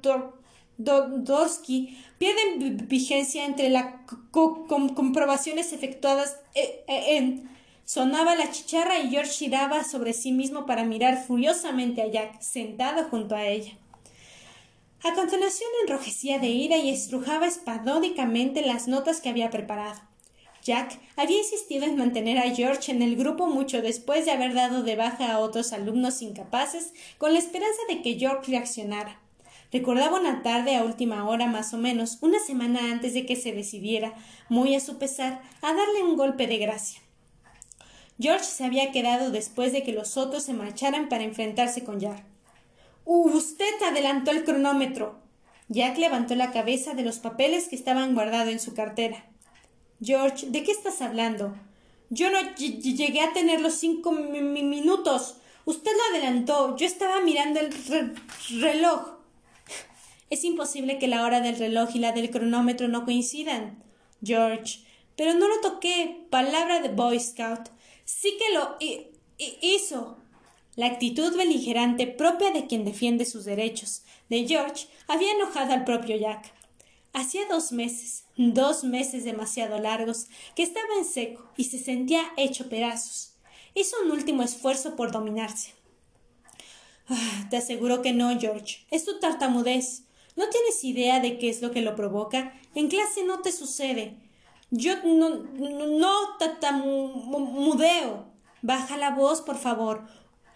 Dorsky 0.78 1.98
pierden 2.18 2.88
vigencia 2.88 3.46
entre 3.46 3.70
las 3.70 3.94
comprobaciones 4.32 5.74
efectuadas 5.74 6.38
eh, 6.56 6.84
en 6.88 7.50
Sonaba 7.86 8.36
la 8.36 8.52
chicharra 8.52 9.00
y 9.00 9.10
George 9.10 9.32
giraba 9.32 9.84
sobre 9.84 10.14
sí 10.14 10.32
mismo 10.32 10.66
para 10.66 10.86
mirar 10.86 11.26
furiosamente 11.26 12.02
a 12.02 12.08
Jack, 12.08 12.42
sentado 12.42 13.06
junto 13.10 13.36
a 13.36 13.46
ella. 13.46 13.74
A 15.04 15.14
continuación 15.14 15.70
enrojecía 15.82 16.38
de 16.38 16.50
ira 16.50 16.78
y 16.78 16.90
estrujaba 16.90 17.48
espasmódicamente 17.48 18.62
las 18.62 18.88
notas 18.88 19.20
que 19.20 19.30
había 19.30 19.50
preparado. 19.50 20.00
Jack 20.64 21.00
había 21.16 21.40
insistido 21.40 21.86
en 21.86 21.98
mantener 21.98 22.38
a 22.38 22.54
George 22.54 22.92
en 22.92 23.02
el 23.02 23.16
grupo 23.16 23.48
mucho 23.48 23.82
después 23.82 24.26
de 24.26 24.32
haber 24.32 24.54
dado 24.54 24.84
de 24.84 24.96
baja 24.96 25.32
a 25.32 25.40
otros 25.40 25.74
alumnos 25.74 26.22
incapaces, 26.22 26.94
con 27.18 27.34
la 27.34 27.40
esperanza 27.40 27.82
de 27.90 28.04
que 28.04 28.20
George 28.20 28.52
reaccionara. 28.52 29.20
Recordaba 29.72 30.20
una 30.20 30.44
tarde 30.44 30.76
a 30.76 30.84
última 30.84 31.28
hora 31.28 31.48
más 31.48 31.74
o 31.74 31.78
menos, 31.78 32.20
una 32.22 32.40
semana 32.40 32.92
antes 32.92 33.14
de 33.14 33.26
que 33.26 33.36
se 33.36 33.54
decidiera, 33.54 34.14
muy 34.50 34.76
a 34.76 34.80
su 34.80 34.98
pesar, 34.98 35.42
a 35.62 35.74
darle 35.74 36.04
un 36.04 36.16
golpe 36.16 36.46
de 36.46 36.58
gracia. 36.58 37.02
George 38.22 38.46
se 38.46 38.64
había 38.64 38.92
quedado 38.92 39.32
después 39.32 39.74
de 39.74 39.84
que 39.84 39.94
los 39.94 40.16
otros 40.16 40.44
se 40.44 40.54
marcharan 40.54 41.10
para 41.10 41.24
enfrentarse 41.24 41.84
con 41.84 42.00
Jack. 42.00 42.24
Usted 43.04 43.82
adelantó 43.90 44.32
el 44.32 44.44
cronómetro. 44.44 45.20
Jack 45.70 45.98
levantó 45.98 46.36
la 46.36 46.52
cabeza 46.52 46.94
de 46.94 47.04
los 47.04 47.18
papeles 47.18 47.68
que 47.68 47.76
estaban 47.76 48.14
guardados 48.14 48.52
en 48.52 48.60
su 48.60 48.74
cartera. 48.74 49.26
George, 50.04 50.48
¿de 50.50 50.64
qué 50.64 50.72
estás 50.72 51.02
hablando? 51.02 51.56
Yo 52.10 52.30
no 52.30 52.40
llegué 52.56 53.22
a 53.22 53.34
tener 53.34 53.62
los 53.62 53.76
cinco 53.76 54.12
minutos. 54.12 55.38
Usted 55.66 55.92
lo 55.92 56.18
adelantó. 56.18 56.76
Yo 56.76 56.86
estaba 56.86 57.22
mirando 57.22 57.60
el 57.60 57.74
reloj. 58.60 59.14
Es 60.30 60.46
imposible 60.46 60.98
que 60.98 61.10
la 61.10 61.26
hora 61.26 61.42
del 61.42 61.58
reloj 61.58 61.90
y 61.94 62.00
la 62.00 62.14
del 62.14 62.30
cronómetro 62.30 62.88
no 62.88 63.04
coincidan. 63.04 63.84
George, 64.24 64.80
pero 65.18 65.34
no 65.34 65.48
lo 65.48 65.60
toqué. 65.60 66.26
Palabra 66.30 66.80
de 66.80 66.90
Boy 66.90 67.20
Scout. 67.20 67.70
Sí 68.14 68.38
que 68.38 68.54
lo 68.54 68.78
hizo. 69.62 70.18
La 70.76 70.88
actitud 70.88 71.36
beligerante 71.36 72.08
propia 72.08 72.52
de 72.52 72.68
quien 72.68 72.84
defiende 72.84 73.26
sus 73.26 73.46
derechos 73.46 74.04
de 74.30 74.46
George 74.46 74.88
había 75.08 75.32
enojado 75.32 75.74
al 75.74 75.86
propio 75.86 76.18
Jack. 76.18 76.54
Hacía 77.14 77.48
dos 77.50 77.72
meses, 77.72 78.26
dos 78.36 78.84
meses 78.84 79.24
demasiado 79.24 79.80
largos, 79.80 80.28
que 80.56 80.64
estaba 80.64 80.94
en 81.00 81.06
seco 81.06 81.50
y 81.58 81.64
se 81.64 81.80
sentía 81.80 82.22
hecho 82.38 82.70
pedazos. 82.70 83.34
Hizo 83.76 83.96
un 84.04 84.12
último 84.12 84.44
esfuerzo 84.44 84.96
por 84.96 85.12
dominarse. 85.12 85.74
Ah, 87.08 87.48
te 87.50 87.58
aseguro 87.58 88.02
que 88.02 88.12
no, 88.12 88.38
George. 88.40 88.86
Es 88.92 89.06
tu 89.06 89.20
tartamudez. 89.20 90.04
¿No 90.36 90.50
tienes 90.50 90.84
idea 90.84 91.22
de 91.22 91.40
qué 91.40 91.50
es 91.50 91.62
lo 91.62 91.72
que 91.72 91.82
lo 91.82 91.96
provoca? 91.96 92.60
En 92.76 92.88
clase 92.88 93.24
no 93.24 93.40
te 93.40 93.52
sucede. 93.52 94.16
Yo 94.72 94.96
no, 95.04 95.30
no, 95.30 96.38
tatamudeo. 96.40 98.26
Baja 98.62 98.98
la 98.98 99.12
voz, 99.12 99.42
por 99.42 99.58
favor. 99.58 100.08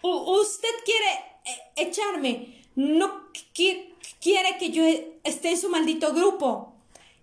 usted 0.02 0.68
quiere 0.84 1.10
eh, 1.44 1.60
echarme. 1.76 2.64
No 2.74 3.30
quiere 3.54 4.58
que 4.58 4.70
yo 4.70 4.84
esté 5.22 5.50
en 5.50 5.58
su 5.58 5.68
maldito 5.68 6.14
grupo. 6.14 6.72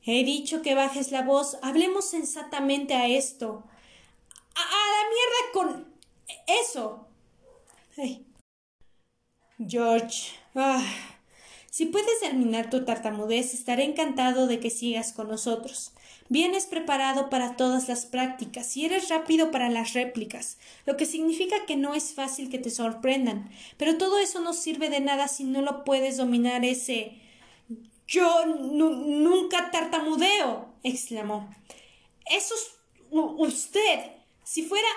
He 0.06 0.23
dicho 0.23 0.62
que 0.62 0.75
bajes 0.75 1.12
la 1.12 1.23
voz. 1.23 1.58
Hablemos 1.63 2.06
sensatamente 2.10 2.93
a 2.93 3.08
esto. 3.08 3.63
A, 4.56 4.62
la 4.62 5.10
mierda 5.10 5.51
con 5.53 5.93
eso. 6.47 7.08
George. 9.58 10.32
Ah, 10.53 10.84
si 11.71 11.88
puedes 11.88 12.19
terminar 12.19 12.69
tu 12.69 12.86
tartamudez, 12.86 13.53
estaré 13.53 13.86
encantado 13.86 14.45
de 14.45 14.60
que 14.60 14.69
sigas 14.69 15.13
con 15.13 15.27
nosotros. 15.29 15.91
Vienes 16.29 16.65
preparado 16.65 17.29
para 17.29 17.55
todas 17.55 17.88
las 17.89 18.05
prácticas 18.05 18.75
y 18.77 18.86
eres 18.86 19.09
rápido 19.09 19.51
para 19.51 19.69
las 19.69 19.93
réplicas, 19.93 20.57
lo 20.86 20.97
que 20.97 21.05
significa 21.05 21.65
que 21.65 21.75
no 21.75 21.93
es 21.93 22.13
fácil 22.13 22.49
que 22.49 22.59
te 22.59 22.69
sorprendan. 22.69 23.49
Pero 23.77 23.97
todo 23.97 24.17
eso 24.17 24.39
no 24.39 24.53
sirve 24.53 24.89
de 24.89 25.01
nada 25.01 25.27
si 25.27 25.43
no 25.43 25.62
lo 25.62 25.83
puedes 25.83 26.17
dominar 26.17 26.63
ese. 26.65 27.19
Yo 28.07 28.45
nunca 28.45 29.71
tartamudeo. 29.71 30.73
exclamó. 30.83 31.49
Eso 32.25 32.55
es 32.55 32.73
usted. 33.12 34.12
Si 34.43 34.63
fuera 34.63 34.88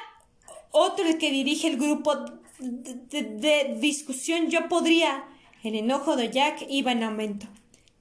otro 0.70 1.06
el 1.06 1.18
que 1.18 1.30
dirige 1.30 1.68
el 1.68 1.76
grupo 1.76 2.16
de 2.58 3.76
discusión, 3.78 4.50
yo 4.50 4.68
podría. 4.68 5.24
El 5.62 5.74
enojo 5.74 6.16
de 6.16 6.30
Jack 6.30 6.64
iba 6.68 6.92
en 6.92 7.02
aumento. 7.02 7.46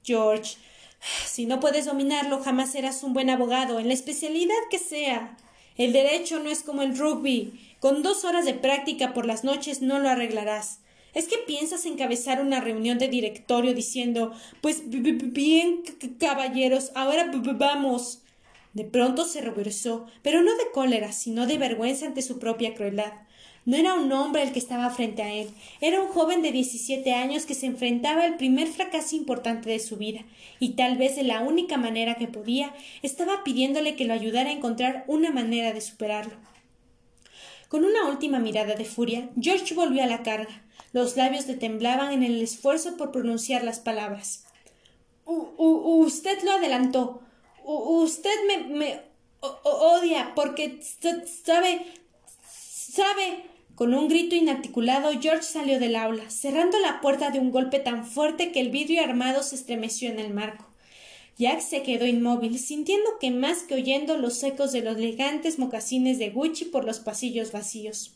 George, 0.04 0.56
si 1.26 1.46
no 1.46 1.60
puedes 1.60 1.86
dominarlo, 1.86 2.42
jamás 2.42 2.72
serás 2.72 3.02
un 3.02 3.12
buen 3.12 3.30
abogado, 3.30 3.78
en 3.78 3.88
la 3.88 3.94
especialidad 3.94 4.54
que 4.70 4.78
sea. 4.78 5.36
El 5.76 5.92
derecho 5.92 6.38
no 6.40 6.50
es 6.50 6.62
como 6.62 6.82
el 6.82 6.96
rugby. 6.96 7.60
Con 7.80 8.02
dos 8.02 8.24
horas 8.24 8.44
de 8.44 8.54
práctica 8.54 9.12
por 9.12 9.26
las 9.26 9.44
noches 9.44 9.82
no 9.82 9.98
lo 9.98 10.08
arreglarás. 10.08 10.80
¿Es 11.14 11.28
que 11.28 11.38
piensas 11.38 11.86
encabezar 11.86 12.40
una 12.40 12.60
reunión 12.60 12.98
de 12.98 13.08
directorio 13.08 13.74
diciendo 13.74 14.32
Pues 14.60 14.82
bien, 14.86 15.82
caballeros, 16.18 16.92
ahora 16.94 17.30
vamos. 17.32 18.22
De 18.76 18.84
pronto 18.84 19.24
se 19.24 19.40
ruborizó, 19.40 20.04
pero 20.20 20.42
no 20.42 20.54
de 20.54 20.70
cólera, 20.70 21.10
sino 21.10 21.46
de 21.46 21.56
vergüenza 21.56 22.04
ante 22.04 22.20
su 22.20 22.38
propia 22.38 22.74
crueldad. 22.74 23.14
No 23.64 23.74
era 23.74 23.94
un 23.94 24.12
hombre 24.12 24.42
el 24.42 24.52
que 24.52 24.58
estaba 24.58 24.90
frente 24.90 25.22
a 25.22 25.32
él, 25.32 25.48
era 25.80 26.02
un 26.02 26.08
joven 26.08 26.42
de 26.42 26.52
diecisiete 26.52 27.14
años 27.14 27.46
que 27.46 27.54
se 27.54 27.64
enfrentaba 27.64 28.24
al 28.24 28.36
primer 28.36 28.68
fracaso 28.68 29.16
importante 29.16 29.70
de 29.70 29.78
su 29.78 29.96
vida, 29.96 30.26
y 30.60 30.74
tal 30.74 30.98
vez 30.98 31.16
de 31.16 31.22
la 31.22 31.40
única 31.40 31.78
manera 31.78 32.16
que 32.16 32.28
podía, 32.28 32.74
estaba 33.00 33.44
pidiéndole 33.44 33.96
que 33.96 34.04
lo 34.04 34.12
ayudara 34.12 34.50
a 34.50 34.52
encontrar 34.52 35.04
una 35.06 35.30
manera 35.30 35.72
de 35.72 35.80
superarlo. 35.80 36.34
Con 37.70 37.82
una 37.82 38.06
última 38.10 38.40
mirada 38.40 38.74
de 38.74 38.84
furia, 38.84 39.30
George 39.40 39.74
volvió 39.74 40.02
a 40.02 40.06
la 40.06 40.22
carga. 40.22 40.62
Los 40.92 41.16
labios 41.16 41.46
le 41.46 41.54
temblaban 41.54 42.12
en 42.12 42.22
el 42.22 42.42
esfuerzo 42.42 42.98
por 42.98 43.10
pronunciar 43.10 43.64
las 43.64 43.78
palabras. 43.78 44.44
usted 45.24 46.42
lo 46.44 46.52
adelantó. 46.52 47.22
Usted 47.66 48.34
me, 48.46 48.58
me 48.74 49.00
odia 49.40 50.32
porque 50.34 50.80
sabe. 50.82 51.86
sabe. 52.48 53.44
Con 53.74 53.92
un 53.92 54.08
grito 54.08 54.34
inarticulado, 54.34 55.10
George 55.20 55.42
salió 55.42 55.78
del 55.78 55.96
aula, 55.96 56.30
cerrando 56.30 56.78
la 56.78 57.02
puerta 57.02 57.30
de 57.30 57.38
un 57.38 57.50
golpe 57.50 57.78
tan 57.78 58.06
fuerte 58.06 58.50
que 58.50 58.60
el 58.60 58.70
vidrio 58.70 59.02
armado 59.02 59.42
se 59.42 59.54
estremeció 59.54 60.08
en 60.08 60.18
el 60.18 60.32
marco. 60.32 60.66
Jack 61.38 61.60
se 61.60 61.82
quedó 61.82 62.06
inmóvil, 62.06 62.58
sintiendo 62.58 63.18
que 63.20 63.30
más 63.30 63.64
que 63.64 63.74
oyendo 63.74 64.16
los 64.16 64.42
ecos 64.42 64.72
de 64.72 64.80
los 64.80 64.96
elegantes 64.96 65.58
mocasines 65.58 66.18
de 66.18 66.30
Gucci 66.30 66.64
por 66.64 66.86
los 66.86 67.00
pasillos 67.00 67.52
vacíos. 67.52 68.14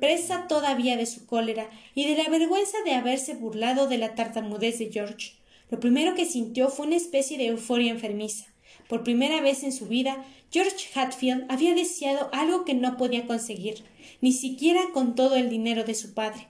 Presa 0.00 0.48
todavía 0.48 0.96
de 0.96 1.06
su 1.06 1.26
cólera 1.26 1.70
y 1.94 2.08
de 2.08 2.20
la 2.20 2.28
vergüenza 2.28 2.78
de 2.84 2.94
haberse 2.94 3.34
burlado 3.34 3.86
de 3.86 3.98
la 3.98 4.16
tartamudez 4.16 4.80
de 4.80 4.90
George. 4.90 5.34
Lo 5.70 5.78
primero 5.78 6.16
que 6.16 6.26
sintió 6.26 6.68
fue 6.68 6.86
una 6.86 6.96
especie 6.96 7.38
de 7.38 7.46
euforia 7.46 7.92
enfermiza. 7.92 8.46
Por 8.88 9.02
primera 9.02 9.40
vez 9.40 9.64
en 9.64 9.72
su 9.72 9.86
vida, 9.86 10.24
George 10.52 10.88
Hatfield 10.94 11.46
había 11.48 11.74
deseado 11.74 12.28
algo 12.32 12.64
que 12.64 12.74
no 12.74 12.96
podía 12.96 13.26
conseguir, 13.26 13.84
ni 14.20 14.32
siquiera 14.32 14.80
con 14.92 15.14
todo 15.14 15.36
el 15.36 15.50
dinero 15.50 15.84
de 15.84 15.94
su 15.94 16.14
padre. 16.14 16.46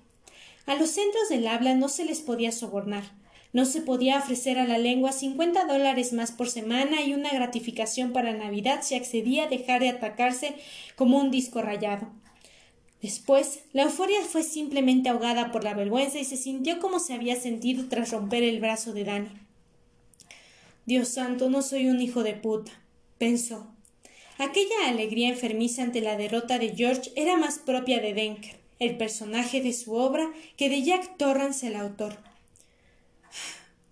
A 0.66 0.74
los 0.74 0.90
centros 0.90 1.28
del 1.28 1.46
habla 1.46 1.74
no 1.74 1.88
se 1.88 2.04
les 2.04 2.20
podía 2.20 2.52
sobornar. 2.52 3.04
No 3.52 3.64
se 3.64 3.80
podía 3.80 4.18
ofrecer 4.18 4.58
a 4.58 4.66
la 4.66 4.76
lengua 4.76 5.12
cincuenta 5.12 5.64
dólares 5.64 6.12
más 6.12 6.30
por 6.30 6.50
semana 6.50 7.02
y 7.02 7.14
una 7.14 7.30
gratificación 7.30 8.12
para 8.12 8.34
Navidad 8.34 8.80
si 8.82 8.96
accedía 8.96 9.44
a 9.44 9.48
dejar 9.48 9.80
de 9.80 9.88
atacarse 9.88 10.54
como 10.94 11.18
un 11.18 11.30
disco 11.30 11.62
rayado. 11.62 12.08
Después, 13.00 13.60
la 13.72 13.84
euforia 13.84 14.20
fue 14.22 14.42
simplemente 14.42 15.08
ahogada 15.08 15.52
por 15.52 15.64
la 15.64 15.74
vergüenza 15.74 16.18
y 16.18 16.24
se 16.24 16.36
sintió 16.36 16.80
como 16.80 16.98
se 16.98 17.14
había 17.14 17.36
sentido 17.36 17.88
tras 17.88 18.10
romper 18.10 18.42
el 18.42 18.60
brazo 18.60 18.92
de 18.92 19.04
Dani. 19.04 19.45
Dios 20.86 21.08
santo, 21.08 21.50
no 21.50 21.62
soy 21.62 21.88
un 21.88 22.00
hijo 22.00 22.22
de 22.22 22.34
puta, 22.34 22.70
pensó. 23.18 23.66
Aquella 24.38 24.88
alegría 24.88 25.28
enfermiza 25.28 25.82
ante 25.82 26.00
la 26.00 26.16
derrota 26.16 26.60
de 26.60 26.76
George 26.76 27.10
era 27.16 27.36
más 27.36 27.58
propia 27.58 28.00
de 28.00 28.14
Denker, 28.14 28.56
el 28.78 28.96
personaje 28.96 29.60
de 29.60 29.72
su 29.72 29.94
obra, 29.94 30.30
que 30.56 30.68
de 30.70 30.84
Jack 30.84 31.16
Torrance, 31.16 31.66
el 31.66 31.74
autor. 31.74 32.18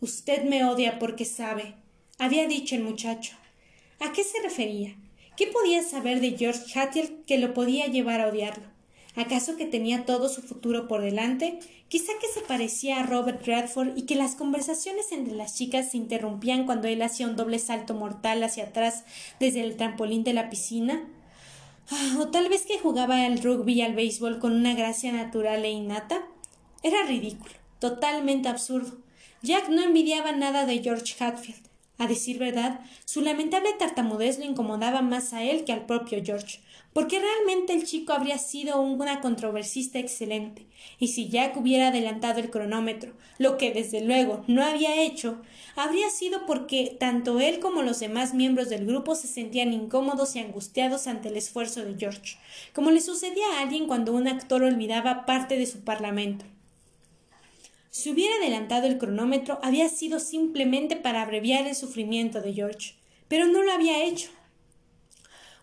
Usted 0.00 0.44
me 0.44 0.64
odia 0.64 1.00
porque 1.00 1.24
sabe, 1.24 1.74
había 2.18 2.46
dicho 2.46 2.76
el 2.76 2.84
muchacho. 2.84 3.34
¿A 3.98 4.12
qué 4.12 4.22
se 4.22 4.40
refería? 4.40 4.96
¿Qué 5.36 5.48
podía 5.48 5.82
saber 5.82 6.20
de 6.20 6.36
George 6.38 6.78
Hatfield 6.78 7.24
que 7.24 7.38
lo 7.38 7.54
podía 7.54 7.86
llevar 7.86 8.20
a 8.20 8.28
odiarlo? 8.28 8.73
¿Acaso 9.16 9.56
que 9.56 9.66
tenía 9.66 10.04
todo 10.06 10.28
su 10.28 10.42
futuro 10.42 10.88
por 10.88 11.00
delante? 11.00 11.60
Quizá 11.88 12.12
que 12.20 12.26
se 12.26 12.40
parecía 12.40 12.98
a 12.98 13.06
Robert 13.06 13.46
Redford 13.46 13.96
y 13.96 14.02
que 14.02 14.16
las 14.16 14.34
conversaciones 14.34 15.12
entre 15.12 15.34
las 15.34 15.54
chicas 15.54 15.92
se 15.92 15.98
interrumpían 15.98 16.66
cuando 16.66 16.88
él 16.88 17.00
hacía 17.02 17.28
un 17.28 17.36
doble 17.36 17.60
salto 17.60 17.94
mortal 17.94 18.42
hacia 18.42 18.64
atrás 18.64 19.04
desde 19.38 19.60
el 19.60 19.76
trampolín 19.76 20.24
de 20.24 20.32
la 20.32 20.50
piscina. 20.50 21.04
Ah, 21.90 22.16
o 22.18 22.28
tal 22.28 22.48
vez 22.48 22.62
que 22.62 22.78
jugaba 22.78 23.24
al 23.24 23.40
rugby 23.40 23.74
y 23.74 23.82
al 23.82 23.94
béisbol 23.94 24.40
con 24.40 24.52
una 24.52 24.74
gracia 24.74 25.12
natural 25.12 25.64
e 25.64 25.70
innata. 25.70 26.26
Era 26.82 27.04
ridículo, 27.04 27.54
totalmente 27.78 28.48
absurdo. 28.48 28.96
Jack 29.42 29.68
no 29.68 29.82
envidiaba 29.82 30.32
nada 30.32 30.66
de 30.66 30.82
George 30.82 31.14
Hatfield. 31.22 31.62
A 31.98 32.08
decir 32.08 32.38
verdad, 32.38 32.80
su 33.04 33.20
lamentable 33.20 33.72
tartamudez 33.78 34.38
lo 34.38 34.44
incomodaba 34.44 35.02
más 35.02 35.32
a 35.32 35.44
él 35.44 35.64
que 35.64 35.72
al 35.72 35.86
propio 35.86 36.20
George, 36.24 36.58
porque 36.94 37.18
realmente 37.18 37.74
el 37.74 37.84
chico 37.84 38.12
habría 38.12 38.38
sido 38.38 38.80
una 38.80 39.20
controversista 39.20 39.98
excelente, 39.98 40.64
y 41.00 41.08
si 41.08 41.28
Jack 41.28 41.56
hubiera 41.56 41.88
adelantado 41.88 42.38
el 42.38 42.50
cronómetro, 42.50 43.12
lo 43.38 43.58
que 43.58 43.72
desde 43.72 44.00
luego 44.00 44.44
no 44.46 44.64
había 44.64 45.02
hecho, 45.02 45.42
habría 45.74 46.08
sido 46.08 46.46
porque 46.46 46.96
tanto 46.98 47.40
él 47.40 47.58
como 47.58 47.82
los 47.82 47.98
demás 47.98 48.32
miembros 48.32 48.68
del 48.68 48.86
grupo 48.86 49.16
se 49.16 49.26
sentían 49.26 49.72
incómodos 49.72 50.36
y 50.36 50.38
angustiados 50.38 51.08
ante 51.08 51.28
el 51.28 51.36
esfuerzo 51.36 51.84
de 51.84 51.96
George, 51.98 52.36
como 52.72 52.92
le 52.92 53.00
sucedía 53.00 53.44
a 53.54 53.62
alguien 53.62 53.88
cuando 53.88 54.12
un 54.12 54.28
actor 54.28 54.62
olvidaba 54.62 55.26
parte 55.26 55.58
de 55.58 55.66
su 55.66 55.80
parlamento. 55.82 56.44
Si 57.90 58.10
hubiera 58.10 58.36
adelantado 58.36 58.86
el 58.86 58.98
cronómetro, 58.98 59.58
había 59.62 59.88
sido 59.88 60.20
simplemente 60.20 60.94
para 60.94 61.22
abreviar 61.22 61.66
el 61.66 61.74
sufrimiento 61.74 62.40
de 62.40 62.52
George, 62.52 62.94
pero 63.26 63.46
no 63.46 63.62
lo 63.62 63.72
había 63.72 64.04
hecho. 64.04 64.30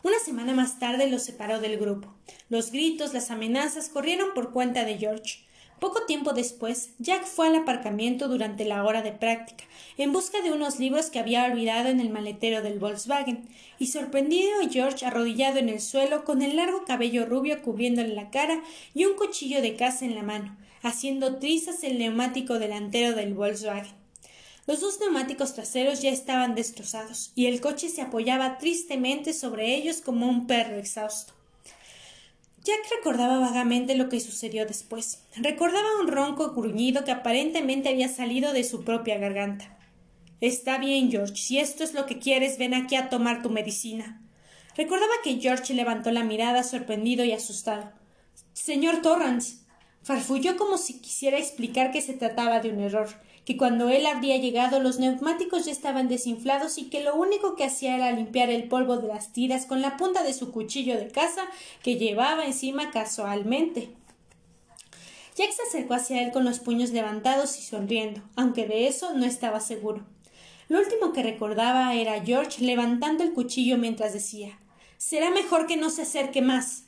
Una 0.03 0.17
semana 0.17 0.53
más 0.53 0.79
tarde 0.79 1.07
lo 1.07 1.19
separó 1.19 1.59
del 1.59 1.77
grupo. 1.77 2.11
Los 2.49 2.71
gritos, 2.71 3.13
las 3.13 3.29
amenazas 3.29 3.89
corrieron 3.89 4.33
por 4.33 4.51
cuenta 4.51 4.83
de 4.83 4.97
George. 4.97 5.45
Poco 5.79 6.05
tiempo 6.05 6.33
después, 6.33 6.91
Jack 6.97 7.25
fue 7.25 7.47
al 7.47 7.55
aparcamiento 7.55 8.27
durante 8.27 8.65
la 8.65 8.83
hora 8.83 9.01
de 9.03 9.11
práctica, 9.11 9.63
en 9.97 10.11
busca 10.11 10.41
de 10.41 10.51
unos 10.51 10.79
libros 10.79 11.09
que 11.09 11.19
había 11.19 11.45
olvidado 11.45 11.89
en 11.89 11.99
el 11.99 12.09
maletero 12.09 12.61
del 12.61 12.79
Volkswagen, 12.79 13.47
y 13.77 13.87
sorprendido 13.87 14.49
a 14.61 14.69
George 14.69 15.05
arrodillado 15.05 15.57
en 15.57 15.69
el 15.69 15.81
suelo, 15.81 16.23
con 16.23 16.41
el 16.41 16.55
largo 16.55 16.85
cabello 16.85 17.25
rubio 17.25 17.61
cubriéndole 17.61 18.13
la 18.13 18.29
cara 18.29 18.61
y 18.93 19.05
un 19.05 19.15
cuchillo 19.15 19.61
de 19.61 19.75
caza 19.75 20.05
en 20.05 20.15
la 20.15 20.23
mano, 20.23 20.57
haciendo 20.81 21.37
trizas 21.37 21.83
el 21.83 21.97
neumático 21.97 22.59
delantero 22.59 23.15
del 23.15 23.33
Volkswagen. 23.33 24.00
Los 24.67 24.79
dos 24.79 24.99
neumáticos 24.99 25.53
traseros 25.53 26.01
ya 26.01 26.11
estaban 26.11 26.55
destrozados, 26.55 27.31
y 27.35 27.47
el 27.47 27.61
coche 27.61 27.89
se 27.89 28.01
apoyaba 28.01 28.57
tristemente 28.57 29.33
sobre 29.33 29.75
ellos 29.75 30.01
como 30.01 30.27
un 30.27 30.47
perro 30.47 30.77
exhausto. 30.77 31.33
Jack 32.63 32.79
recordaba 32.95 33.39
vagamente 33.39 33.95
lo 33.95 34.07
que 34.07 34.19
sucedió 34.19 34.67
después. 34.67 35.23
Recordaba 35.35 35.99
un 35.99 36.07
ronco 36.07 36.51
gruñido 36.51 37.03
que 37.03 37.11
aparentemente 37.11 37.89
había 37.89 38.07
salido 38.07 38.53
de 38.53 38.63
su 38.63 38.83
propia 38.83 39.17
garganta. 39.17 39.79
Está 40.41 40.77
bien, 40.77 41.09
George. 41.09 41.35
Si 41.35 41.57
esto 41.57 41.83
es 41.83 41.95
lo 41.95 42.05
que 42.05 42.19
quieres, 42.19 42.59
ven 42.59 42.75
aquí 42.75 42.95
a 42.95 43.09
tomar 43.09 43.41
tu 43.41 43.49
medicina. 43.49 44.21
Recordaba 44.77 45.13
que 45.23 45.39
George 45.39 45.73
levantó 45.73 46.11
la 46.11 46.23
mirada 46.23 46.61
sorprendido 46.61 47.25
y 47.25 47.31
asustado. 47.31 47.91
Señor 48.53 49.01
Torrance, 49.01 49.61
Farfulló 50.03 50.57
como 50.57 50.77
si 50.77 50.99
quisiera 50.99 51.37
explicar 51.37 51.91
que 51.91 52.01
se 52.01 52.13
trataba 52.13 52.59
de 52.59 52.69
un 52.69 52.79
error, 52.79 53.09
que 53.45 53.57
cuando 53.57 53.89
él 53.89 54.05
habría 54.05 54.37
llegado 54.37 54.79
los 54.79 54.99
neumáticos 54.99 55.65
ya 55.65 55.71
estaban 55.71 56.07
desinflados 56.07 56.77
y 56.77 56.89
que 56.89 57.03
lo 57.03 57.15
único 57.15 57.55
que 57.55 57.63
hacía 57.63 57.95
era 57.95 58.11
limpiar 58.11 58.49
el 58.49 58.67
polvo 58.67 58.97
de 58.97 59.07
las 59.07 59.33
tiras 59.33 59.65
con 59.65 59.81
la 59.81 59.97
punta 59.97 60.23
de 60.23 60.33
su 60.33 60.51
cuchillo 60.51 60.97
de 60.97 61.07
caza 61.07 61.43
que 61.83 61.95
llevaba 61.95 62.45
encima 62.45 62.91
casualmente. 62.91 63.89
Jack 65.35 65.51
se 65.51 65.63
acercó 65.63 65.95
hacia 65.95 66.21
él 66.21 66.31
con 66.31 66.45
los 66.45 66.59
puños 66.59 66.91
levantados 66.91 67.57
y 67.57 67.61
sonriendo, 67.61 68.21
aunque 68.35 68.67
de 68.67 68.87
eso 68.87 69.13
no 69.13 69.25
estaba 69.25 69.59
seguro. 69.59 70.05
Lo 70.67 70.79
último 70.79 71.13
que 71.13 71.23
recordaba 71.23 71.93
era 71.95 72.23
George 72.23 72.63
levantando 72.63 73.23
el 73.23 73.33
cuchillo 73.33 73.77
mientras 73.77 74.13
decía 74.13 74.59
Será 74.97 75.31
mejor 75.31 75.67
que 75.67 75.77
no 75.77 75.89
se 75.89 76.03
acerque 76.03 76.41
más 76.41 76.83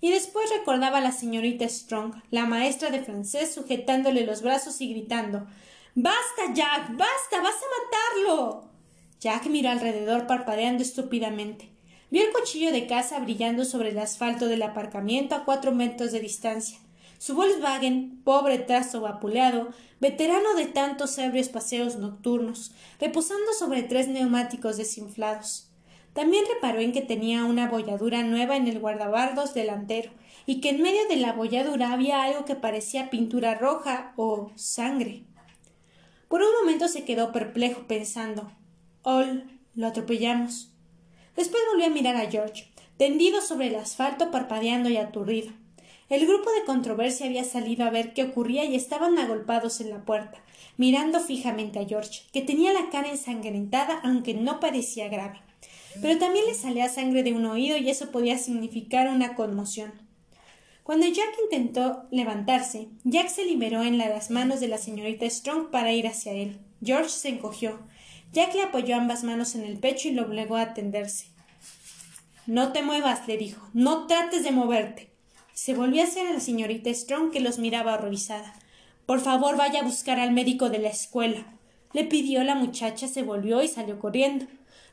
y 0.00 0.10
después 0.10 0.48
recordaba 0.50 0.98
a 0.98 1.02
la 1.02 1.12
señorita 1.12 1.68
Strong, 1.68 2.14
la 2.30 2.46
maestra 2.46 2.90
de 2.90 3.02
francés, 3.02 3.52
sujetándole 3.52 4.24
los 4.24 4.42
brazos 4.42 4.80
y 4.80 4.88
gritando 4.90 5.46
Basta, 6.00 6.54
Jack. 6.54 6.96
Basta. 6.96 7.42
vas 7.42 7.56
a 7.56 8.22
matarlo. 8.22 8.70
Jack 9.18 9.46
miró 9.46 9.70
alrededor 9.70 10.28
parpadeando 10.28 10.84
estúpidamente. 10.84 11.72
Vio 12.12 12.22
el 12.22 12.32
cuchillo 12.32 12.70
de 12.70 12.86
caza 12.86 13.18
brillando 13.18 13.64
sobre 13.64 13.88
el 13.88 13.98
asfalto 13.98 14.46
del 14.46 14.62
aparcamiento 14.62 15.34
a 15.34 15.44
cuatro 15.44 15.72
metros 15.72 16.12
de 16.12 16.20
distancia. 16.20 16.78
Su 17.18 17.34
Volkswagen, 17.34 18.22
pobre 18.22 18.60
trazo 18.60 19.00
vapuleado, 19.00 19.70
veterano 19.98 20.54
de 20.54 20.66
tantos 20.66 21.18
ebrios 21.18 21.48
paseos 21.48 21.96
nocturnos, 21.96 22.70
reposando 23.00 23.52
sobre 23.52 23.82
tres 23.82 24.06
neumáticos 24.06 24.76
desinflados. 24.76 25.72
También 26.12 26.44
reparó 26.46 26.78
en 26.78 26.92
que 26.92 27.02
tenía 27.02 27.44
una 27.44 27.64
abolladura 27.64 28.22
nueva 28.22 28.56
en 28.56 28.68
el 28.68 28.78
guardabardos 28.78 29.52
delantero, 29.52 30.12
y 30.46 30.60
que 30.60 30.68
en 30.68 30.80
medio 30.80 31.08
de 31.08 31.16
la 31.16 31.30
abolladura 31.30 31.92
había 31.92 32.22
algo 32.22 32.44
que 32.44 32.54
parecía 32.54 33.10
pintura 33.10 33.56
roja 33.56 34.12
o 34.14 34.52
sangre. 34.54 35.24
Por 36.28 36.42
un 36.42 36.48
momento 36.60 36.88
se 36.88 37.04
quedó 37.04 37.32
perplejo 37.32 37.86
pensando 37.86 38.52
Ol, 39.02 39.44
lo 39.74 39.86
atropellamos. 39.86 40.72
Después 41.36 41.62
volvió 41.70 41.86
a 41.86 41.90
mirar 41.90 42.16
a 42.16 42.30
George, 42.30 42.70
tendido 42.96 43.40
sobre 43.40 43.68
el 43.68 43.76
asfalto, 43.76 44.30
parpadeando 44.30 44.88
y 44.90 44.96
aturdido. 44.96 45.52
El 46.08 46.26
grupo 46.26 46.50
de 46.50 46.64
controversia 46.64 47.26
había 47.26 47.44
salido 47.44 47.84
a 47.84 47.90
ver 47.90 48.14
qué 48.14 48.24
ocurría 48.24 48.64
y 48.64 48.74
estaban 48.74 49.18
agolpados 49.18 49.80
en 49.80 49.90
la 49.90 50.04
puerta, 50.04 50.42
mirando 50.76 51.20
fijamente 51.20 51.78
a 51.78 51.86
George, 51.86 52.22
que 52.32 52.42
tenía 52.42 52.72
la 52.72 52.90
cara 52.90 53.10
ensangrentada 53.10 54.00
aunque 54.02 54.34
no 54.34 54.58
parecía 54.60 55.08
grave 55.08 55.40
pero 56.00 56.18
también 56.18 56.46
le 56.46 56.54
salía 56.54 56.88
sangre 56.88 57.22
de 57.22 57.32
un 57.32 57.46
oído 57.46 57.76
y 57.76 57.90
eso 57.90 58.10
podía 58.10 58.38
significar 58.38 59.08
una 59.08 59.34
conmoción. 59.34 59.92
Cuando 60.88 61.06
Jack 61.06 61.36
intentó 61.44 62.06
levantarse, 62.10 62.88
Jack 63.04 63.28
se 63.28 63.44
liberó 63.44 63.82
en 63.82 63.98
las 63.98 64.30
manos 64.30 64.58
de 64.58 64.68
la 64.68 64.78
señorita 64.78 65.28
Strong 65.28 65.70
para 65.70 65.92
ir 65.92 66.06
hacia 66.06 66.32
él. 66.32 66.60
George 66.82 67.10
se 67.10 67.28
encogió. 67.28 67.78
Jack 68.32 68.54
le 68.54 68.62
apoyó 68.62 68.96
ambas 68.96 69.22
manos 69.22 69.54
en 69.54 69.64
el 69.64 69.78
pecho 69.78 70.08
y 70.08 70.12
lo 70.12 70.22
obligó 70.22 70.56
a 70.56 70.62
atenderse. 70.62 71.26
No 72.46 72.72
te 72.72 72.80
muevas, 72.80 73.28
le 73.28 73.36
dijo. 73.36 73.68
No 73.74 74.06
trates 74.06 74.44
de 74.44 74.50
moverte. 74.50 75.10
Se 75.52 75.74
volvió 75.74 76.02
hacia 76.02 76.24
la 76.24 76.40
señorita 76.40 76.88
Strong, 76.88 77.32
que 77.32 77.40
los 77.40 77.58
miraba 77.58 77.92
horrorizada. 77.92 78.54
Por 79.04 79.20
favor, 79.20 79.58
vaya 79.58 79.80
a 79.80 79.84
buscar 79.84 80.18
al 80.18 80.32
médico 80.32 80.70
de 80.70 80.78
la 80.78 80.88
escuela. 80.88 81.44
Le 81.92 82.04
pidió 82.04 82.42
la 82.44 82.54
muchacha, 82.54 83.08
se 83.08 83.22
volvió 83.22 83.60
y 83.62 83.68
salió 83.68 83.98
corriendo. 83.98 84.46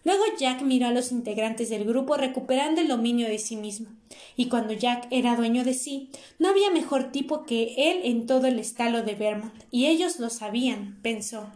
Luego 0.05 0.23
Jack 0.37 0.61
miró 0.61 0.87
a 0.87 0.91
los 0.91 1.11
integrantes 1.11 1.69
del 1.69 1.83
grupo 1.83 2.15
recuperando 2.15 2.79
el 2.79 2.87
dominio 2.87 3.27
de 3.27 3.39
sí 3.39 3.57
mismo. 3.57 3.89
Y 4.37 4.47
cuando 4.47 4.73
Jack 4.73 5.07
era 5.11 5.35
dueño 5.35 5.65
de 5.65 5.73
sí, 5.73 6.11
no 6.39 6.47
había 6.47 6.71
mejor 6.71 7.11
tipo 7.11 7.43
que 7.43 7.73
él 7.75 8.01
en 8.03 8.27
todo 8.27 8.47
el 8.47 8.59
estado 8.59 9.03
de 9.03 9.15
Vermont, 9.15 9.63
y 9.71 9.87
ellos 9.87 10.19
lo 10.19 10.29
sabían, 10.29 10.99
pensó. 11.01 11.49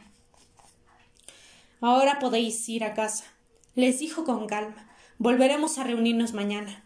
Ahora 1.79 2.19
podéis 2.19 2.67
ir 2.67 2.83
a 2.83 2.93
casa, 2.93 3.23
les 3.75 3.99
dijo 3.99 4.25
con 4.25 4.47
calma. 4.47 4.89
Volveremos 5.19 5.77
a 5.77 5.83
reunirnos 5.85 6.33
mañana. 6.33 6.83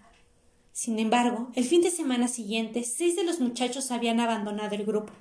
Sin 0.74 1.00
embargo, 1.00 1.50
el 1.56 1.64
fin 1.64 1.82
de 1.82 1.90
semana 1.90 2.28
siguiente, 2.28 2.84
seis 2.84 3.16
de 3.16 3.24
los 3.24 3.40
muchachos 3.40 3.90
habían 3.90 4.20
abandonado 4.20 4.76
el 4.76 4.86
grupo 4.86 5.14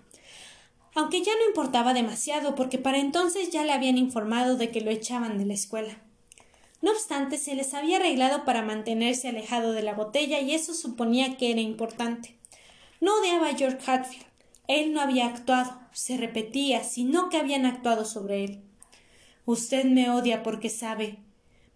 aunque 0.95 1.23
ya 1.23 1.33
no 1.37 1.47
importaba 1.49 1.95
demasiado 1.95 2.55
porque 2.55 2.77
para 2.79 2.99
entonces 2.99 3.51
ya 3.51 3.65
le 3.65 3.73
habían 3.73 3.97
informado 3.97 4.57
de 4.57 4.71
que 4.71 4.83
lo 4.83 4.91
echaban 4.91 5.39
de 5.39 5.47
la 5.47 5.55
escuela. 5.55 5.97
No 6.83 6.91
obstante, 6.91 7.39
se 7.39 7.55
les 7.55 7.75
había 7.75 7.97
arreglado 7.97 8.45
para 8.45 8.63
mantenerse 8.63 9.29
alejado 9.29 9.73
de 9.73 9.83
la 9.83 9.95
botella 9.95 10.41
y 10.41 10.53
eso 10.53 10.75
suponía 10.75 11.37
que 11.37 11.53
era 11.53 11.61
importante. 11.61 12.37
No 13.01 13.19
odiaba 13.21 13.49
a 13.49 13.55
George 13.57 13.79
Hatfield. 13.87 14.27
Él 14.69 14.93
no 14.93 15.01
había 15.01 15.27
actuado, 15.27 15.81
se 15.93 16.17
repetía, 16.17 16.83
sino 16.83 17.29
que 17.29 17.37
habían 17.37 17.67
actuado 17.67 18.05
sobre 18.05 18.45
él. 18.45 18.63
Usted 19.45 19.85
me 19.85 20.11
odia 20.11 20.43
porque 20.43 20.69
sabe. 20.69 21.19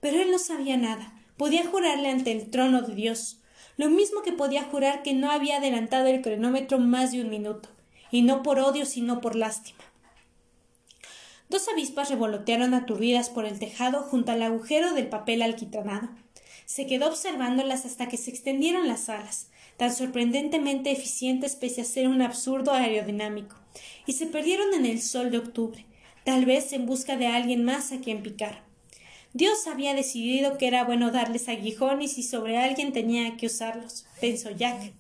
Pero 0.01 0.21
él 0.21 0.31
no 0.31 0.39
sabía 0.39 0.77
nada. 0.77 1.13
Podía 1.37 1.67
jurarle 1.67 2.11
ante 2.11 2.33
el 2.33 2.51
trono 2.51 2.83
de 2.83 2.95
Dios, 2.95 3.41
lo 3.77 3.91
mismo 3.91 4.23
que 4.23 4.33
podía 4.33 4.65
jurar 4.65 5.03
que 5.03 5.15
no 5.15 5.31
había 5.31 5.59
adelantado 5.59 6.07
el 6.07 6.23
cronómetro 6.23 6.79
más 6.79 7.13
de 7.13 7.21
un 7.21 7.29
minuto, 7.29 7.69
y 8.11 8.23
no 8.23 8.43
por 8.43 8.59
odio 8.59 8.87
sino 8.87 9.21
por 9.21 9.37
lástima. 9.37 9.79
Dos 11.49 11.69
avispas 11.69 12.11
revolotearon 12.11 12.75
aturdidas 12.75 13.31
por 13.31 13.45
el 13.45 13.59
tejado 13.59 14.03
junto 14.03 14.33
al 14.33 14.43
agujero 14.43 14.95
del 14.95 15.09
papel 15.09 15.43
alquitranado. 15.43 16.09
Se 16.65 16.87
quedó 16.87 17.07
observándolas 17.07 17.87
hasta 17.87 18.09
que 18.09 18.17
se 18.17 18.31
extendieron 18.31 18.89
las 18.89 19.09
alas, 19.09 19.49
tan 19.77 19.95
sorprendentemente 19.95 20.91
eficientes 20.91 21.55
pese 21.55 21.83
a 21.83 21.85
ser 21.85 22.09
un 22.09 22.23
absurdo 22.23 22.73
aerodinámico, 22.73 23.55
y 24.07 24.15
se 24.15 24.27
perdieron 24.27 24.75
en 24.75 24.87
el 24.87 25.01
sol 25.01 25.31
de 25.31 25.39
octubre, 25.39 25.87
tal 26.25 26.45
vez 26.45 26.73
en 26.73 26.87
busca 26.87 27.17
de 27.17 27.29
alguien 27.29 27.65
más 27.65 27.93
a 27.93 28.01
quien 28.01 28.23
picar. 28.23 28.65
Dios 29.33 29.67
había 29.67 29.95
decidido 29.95 30.59
que 30.59 30.67
era 30.67 30.83
bueno 30.85 31.13
darles 31.13 31.49
aguijones 31.49 32.19
y 32.19 32.23
sobre 32.23 32.57
alguien 32.57 32.93
tenía 32.93 33.37
que 33.37 33.47
usarlos, 33.47 34.07
pensó 34.21 34.51
Jack. 34.51 34.93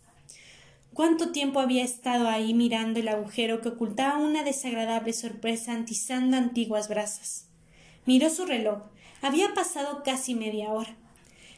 ¿Cuánto 0.96 1.30
tiempo 1.30 1.60
había 1.60 1.84
estado 1.84 2.26
ahí 2.26 2.54
mirando 2.54 3.00
el 3.00 3.08
agujero 3.08 3.60
que 3.60 3.68
ocultaba 3.68 4.16
una 4.16 4.42
desagradable 4.44 5.12
sorpresa 5.12 5.74
antizando 5.74 6.38
antiguas 6.38 6.88
brasas? 6.88 7.48
Miró 8.06 8.30
su 8.30 8.46
reloj. 8.46 8.78
Había 9.20 9.52
pasado 9.52 10.02
casi 10.02 10.34
media 10.34 10.72
hora. 10.72 10.96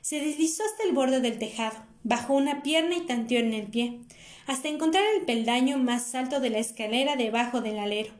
Se 0.00 0.18
deslizó 0.18 0.64
hasta 0.64 0.82
el 0.82 0.92
borde 0.92 1.20
del 1.20 1.38
tejado, 1.38 1.76
bajó 2.02 2.34
una 2.34 2.64
pierna 2.64 2.96
y 2.96 3.06
tanteó 3.06 3.38
en 3.38 3.52
el 3.52 3.68
pie, 3.68 4.00
hasta 4.48 4.66
encontrar 4.66 5.04
el 5.14 5.24
peldaño 5.24 5.78
más 5.78 6.16
alto 6.16 6.40
de 6.40 6.50
la 6.50 6.58
escalera 6.58 7.14
debajo 7.14 7.60
del 7.60 7.78
alero. 7.78 8.10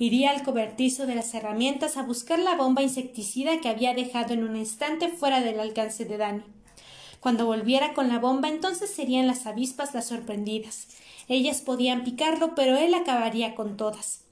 Iría 0.00 0.32
al 0.32 0.42
cobertizo 0.42 1.06
de 1.06 1.14
las 1.14 1.32
herramientas 1.34 1.96
a 1.96 2.02
buscar 2.02 2.40
la 2.40 2.56
bomba 2.56 2.82
insecticida 2.82 3.60
que 3.60 3.68
había 3.68 3.94
dejado 3.94 4.34
en 4.34 4.42
un 4.42 4.56
instante 4.56 5.06
fuera 5.06 5.40
del 5.40 5.60
alcance 5.60 6.04
de 6.04 6.16
Dani. 6.16 6.42
Cuando 7.20 7.46
volviera 7.46 7.94
con 7.94 8.08
la 8.08 8.18
bomba, 8.18 8.48
entonces 8.48 8.90
serían 8.90 9.26
las 9.26 9.46
avispas 9.46 9.94
las 9.94 10.06
sorprendidas. 10.06 10.88
Ellas 11.28 11.60
podían 11.60 12.04
picarlo, 12.04 12.54
pero 12.54 12.76
él 12.76 12.94
acabaría 12.94 13.54
con 13.54 13.76
todas. 13.76 14.22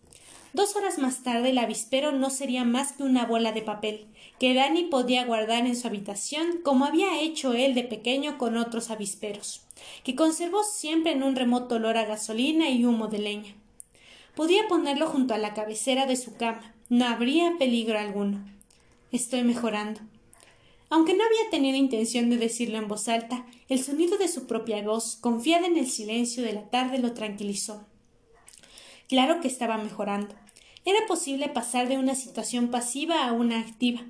Dos 0.52 0.74
horas 0.74 0.96
más 0.96 1.22
tarde 1.22 1.50
el 1.50 1.58
avispero 1.58 2.12
no 2.12 2.30
sería 2.30 2.64
más 2.64 2.92
que 2.92 3.02
una 3.02 3.26
bola 3.26 3.52
de 3.52 3.60
papel, 3.60 4.06
que 4.38 4.54
Dani 4.54 4.84
podía 4.84 5.26
guardar 5.26 5.66
en 5.66 5.76
su 5.76 5.86
habitación 5.86 6.60
como 6.62 6.86
había 6.86 7.20
hecho 7.20 7.52
él 7.52 7.74
de 7.74 7.84
pequeño 7.84 8.38
con 8.38 8.56
otros 8.56 8.90
avisperos, 8.90 9.66
que 10.02 10.14
conservó 10.14 10.64
siempre 10.64 11.12
en 11.12 11.22
un 11.22 11.36
remoto 11.36 11.74
olor 11.74 11.98
a 11.98 12.06
gasolina 12.06 12.70
y 12.70 12.86
humo 12.86 13.08
de 13.08 13.18
leña. 13.18 13.54
Podía 14.34 14.66
ponerlo 14.68 15.08
junto 15.08 15.34
a 15.34 15.38
la 15.38 15.52
cabecera 15.52 16.06
de 16.06 16.16
su 16.16 16.36
cama. 16.36 16.74
No 16.88 17.04
habría 17.06 17.54
peligro 17.58 17.98
alguno. 17.98 18.42
Estoy 19.12 19.42
mejorando. 19.42 20.00
Aunque 20.88 21.14
no 21.14 21.24
había 21.24 21.50
tenido 21.50 21.76
intención 21.76 22.30
de 22.30 22.36
decirlo 22.36 22.78
en 22.78 22.88
voz 22.88 23.08
alta, 23.08 23.44
el 23.68 23.82
sonido 23.82 24.18
de 24.18 24.28
su 24.28 24.46
propia 24.46 24.82
voz, 24.82 25.16
confiada 25.16 25.66
en 25.66 25.76
el 25.76 25.88
silencio 25.88 26.42
de 26.44 26.52
la 26.52 26.70
tarde, 26.70 26.98
lo 26.98 27.12
tranquilizó. 27.12 27.84
Claro 29.08 29.40
que 29.40 29.48
estaba 29.48 29.78
mejorando. 29.78 30.34
Era 30.84 31.06
posible 31.08 31.48
pasar 31.48 31.88
de 31.88 31.98
una 31.98 32.14
situación 32.14 32.68
pasiva 32.68 33.26
a 33.26 33.32
una 33.32 33.58
activa, 33.58 34.02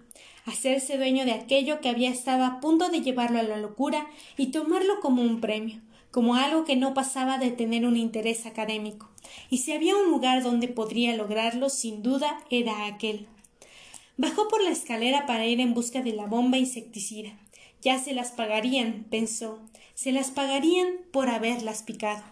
hacerse 0.44 0.98
dueño 0.98 1.24
de 1.24 1.32
aquello 1.32 1.80
que 1.80 1.88
había 1.88 2.10
estado 2.10 2.44
a 2.44 2.60
punto 2.60 2.90
de 2.90 3.00
llevarlo 3.00 3.38
a 3.38 3.42
la 3.42 3.56
locura 3.56 4.06
y 4.36 4.48
tomarlo 4.48 5.00
como 5.00 5.22
un 5.22 5.40
premio, 5.40 5.80
como 6.10 6.34
algo 6.34 6.64
que 6.64 6.76
no 6.76 6.92
pasaba 6.92 7.38
de 7.38 7.50
tener 7.50 7.86
un 7.86 7.96
interés 7.96 8.44
académico. 8.44 9.08
Y 9.48 9.58
si 9.58 9.72
había 9.72 9.96
un 9.96 10.10
lugar 10.10 10.42
donde 10.42 10.68
podría 10.68 11.16
lograrlo, 11.16 11.70
sin 11.70 12.02
duda 12.02 12.38
era 12.50 12.86
aquel. 12.86 13.26
Bajó 14.18 14.48
por 14.48 14.62
la 14.62 14.70
escalera 14.70 15.26
para 15.26 15.46
ir 15.46 15.60
en 15.60 15.74
busca 15.74 16.02
de 16.02 16.12
la 16.12 16.26
bomba 16.26 16.56
insecticida. 16.56 17.38
Ya 17.82 17.98
se 17.98 18.14
las 18.14 18.32
pagarían, 18.32 19.04
pensó, 19.10 19.60
se 19.94 20.10
las 20.10 20.30
pagarían 20.30 20.88
por 21.12 21.28
haberlas 21.28 21.82
picado. 21.82 22.24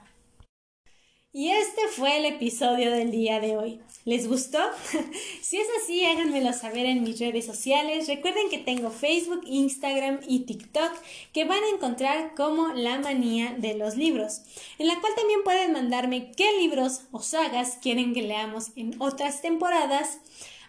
Y 1.37 1.51
este 1.51 1.89
fue 1.89 2.17
el 2.19 2.27
episodio 2.27 2.93
del 2.93 3.11
día 3.11 3.41
de 3.41 3.57
hoy. 3.57 3.81
¿Les 4.05 4.29
gustó? 4.29 4.61
si 5.43 5.59
es 5.59 5.67
así, 5.83 6.05
háganmelo 6.05 6.53
saber 6.53 6.87
en 6.87 7.03
mis 7.03 7.19
redes 7.19 7.45
sociales. 7.45 8.07
Recuerden 8.07 8.49
que 8.51 8.59
tengo 8.59 8.91
Facebook, 8.91 9.43
Instagram 9.45 10.21
y 10.29 10.47
TikTok 10.47 10.93
que 11.33 11.45
van 11.45 11.63
a 11.65 11.75
encontrar 11.75 12.35
como 12.37 12.69
La 12.69 13.01
Manía 13.01 13.57
de 13.59 13.75
los 13.75 13.97
Libros, 13.97 14.43
en 14.79 14.87
la 14.87 15.01
cual 15.01 15.13
también 15.17 15.43
pueden 15.43 15.73
mandarme 15.73 16.31
qué 16.37 16.57
libros 16.61 17.03
o 17.11 17.21
sagas 17.21 17.79
quieren 17.83 18.15
que 18.15 18.23
leamos 18.23 18.71
en 18.77 18.95
otras 19.01 19.43
temporadas 19.43 20.21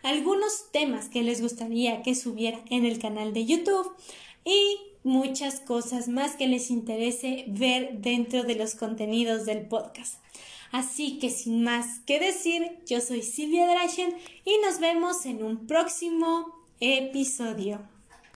algunos 0.06 0.72
temas 0.72 1.10
que 1.10 1.24
les 1.24 1.41
gustaría 1.41 2.04
que 2.04 2.13
subiera 2.13 2.62
en 2.70 2.86
el 2.86 3.00
canal 3.00 3.34
de 3.34 3.46
YouTube 3.46 3.91
y 4.44 4.78
muchas 5.04 5.60
cosas 5.60 6.08
más 6.08 6.36
que 6.36 6.48
les 6.48 6.70
interese 6.70 7.46
ver 7.48 8.00
dentro 8.02 8.44
de 8.44 8.54
los 8.54 8.76
contenidos 8.76 9.46
del 9.48 9.68
podcast. 9.68 10.22
Así 10.72 11.18
que 11.18 11.32
sin 11.32 11.63
más 11.63 12.02
que 12.06 12.20
decir, 12.20 12.78
yo 12.86 13.02
soy 13.02 13.24
Silvia 13.24 13.68
Drachen 13.68 14.13
y 14.46 14.58
nos 14.63 14.80
vemos 14.80 15.26
en 15.26 15.44
un 15.44 15.65
próximo 15.65 16.54
episodio. 16.80 17.95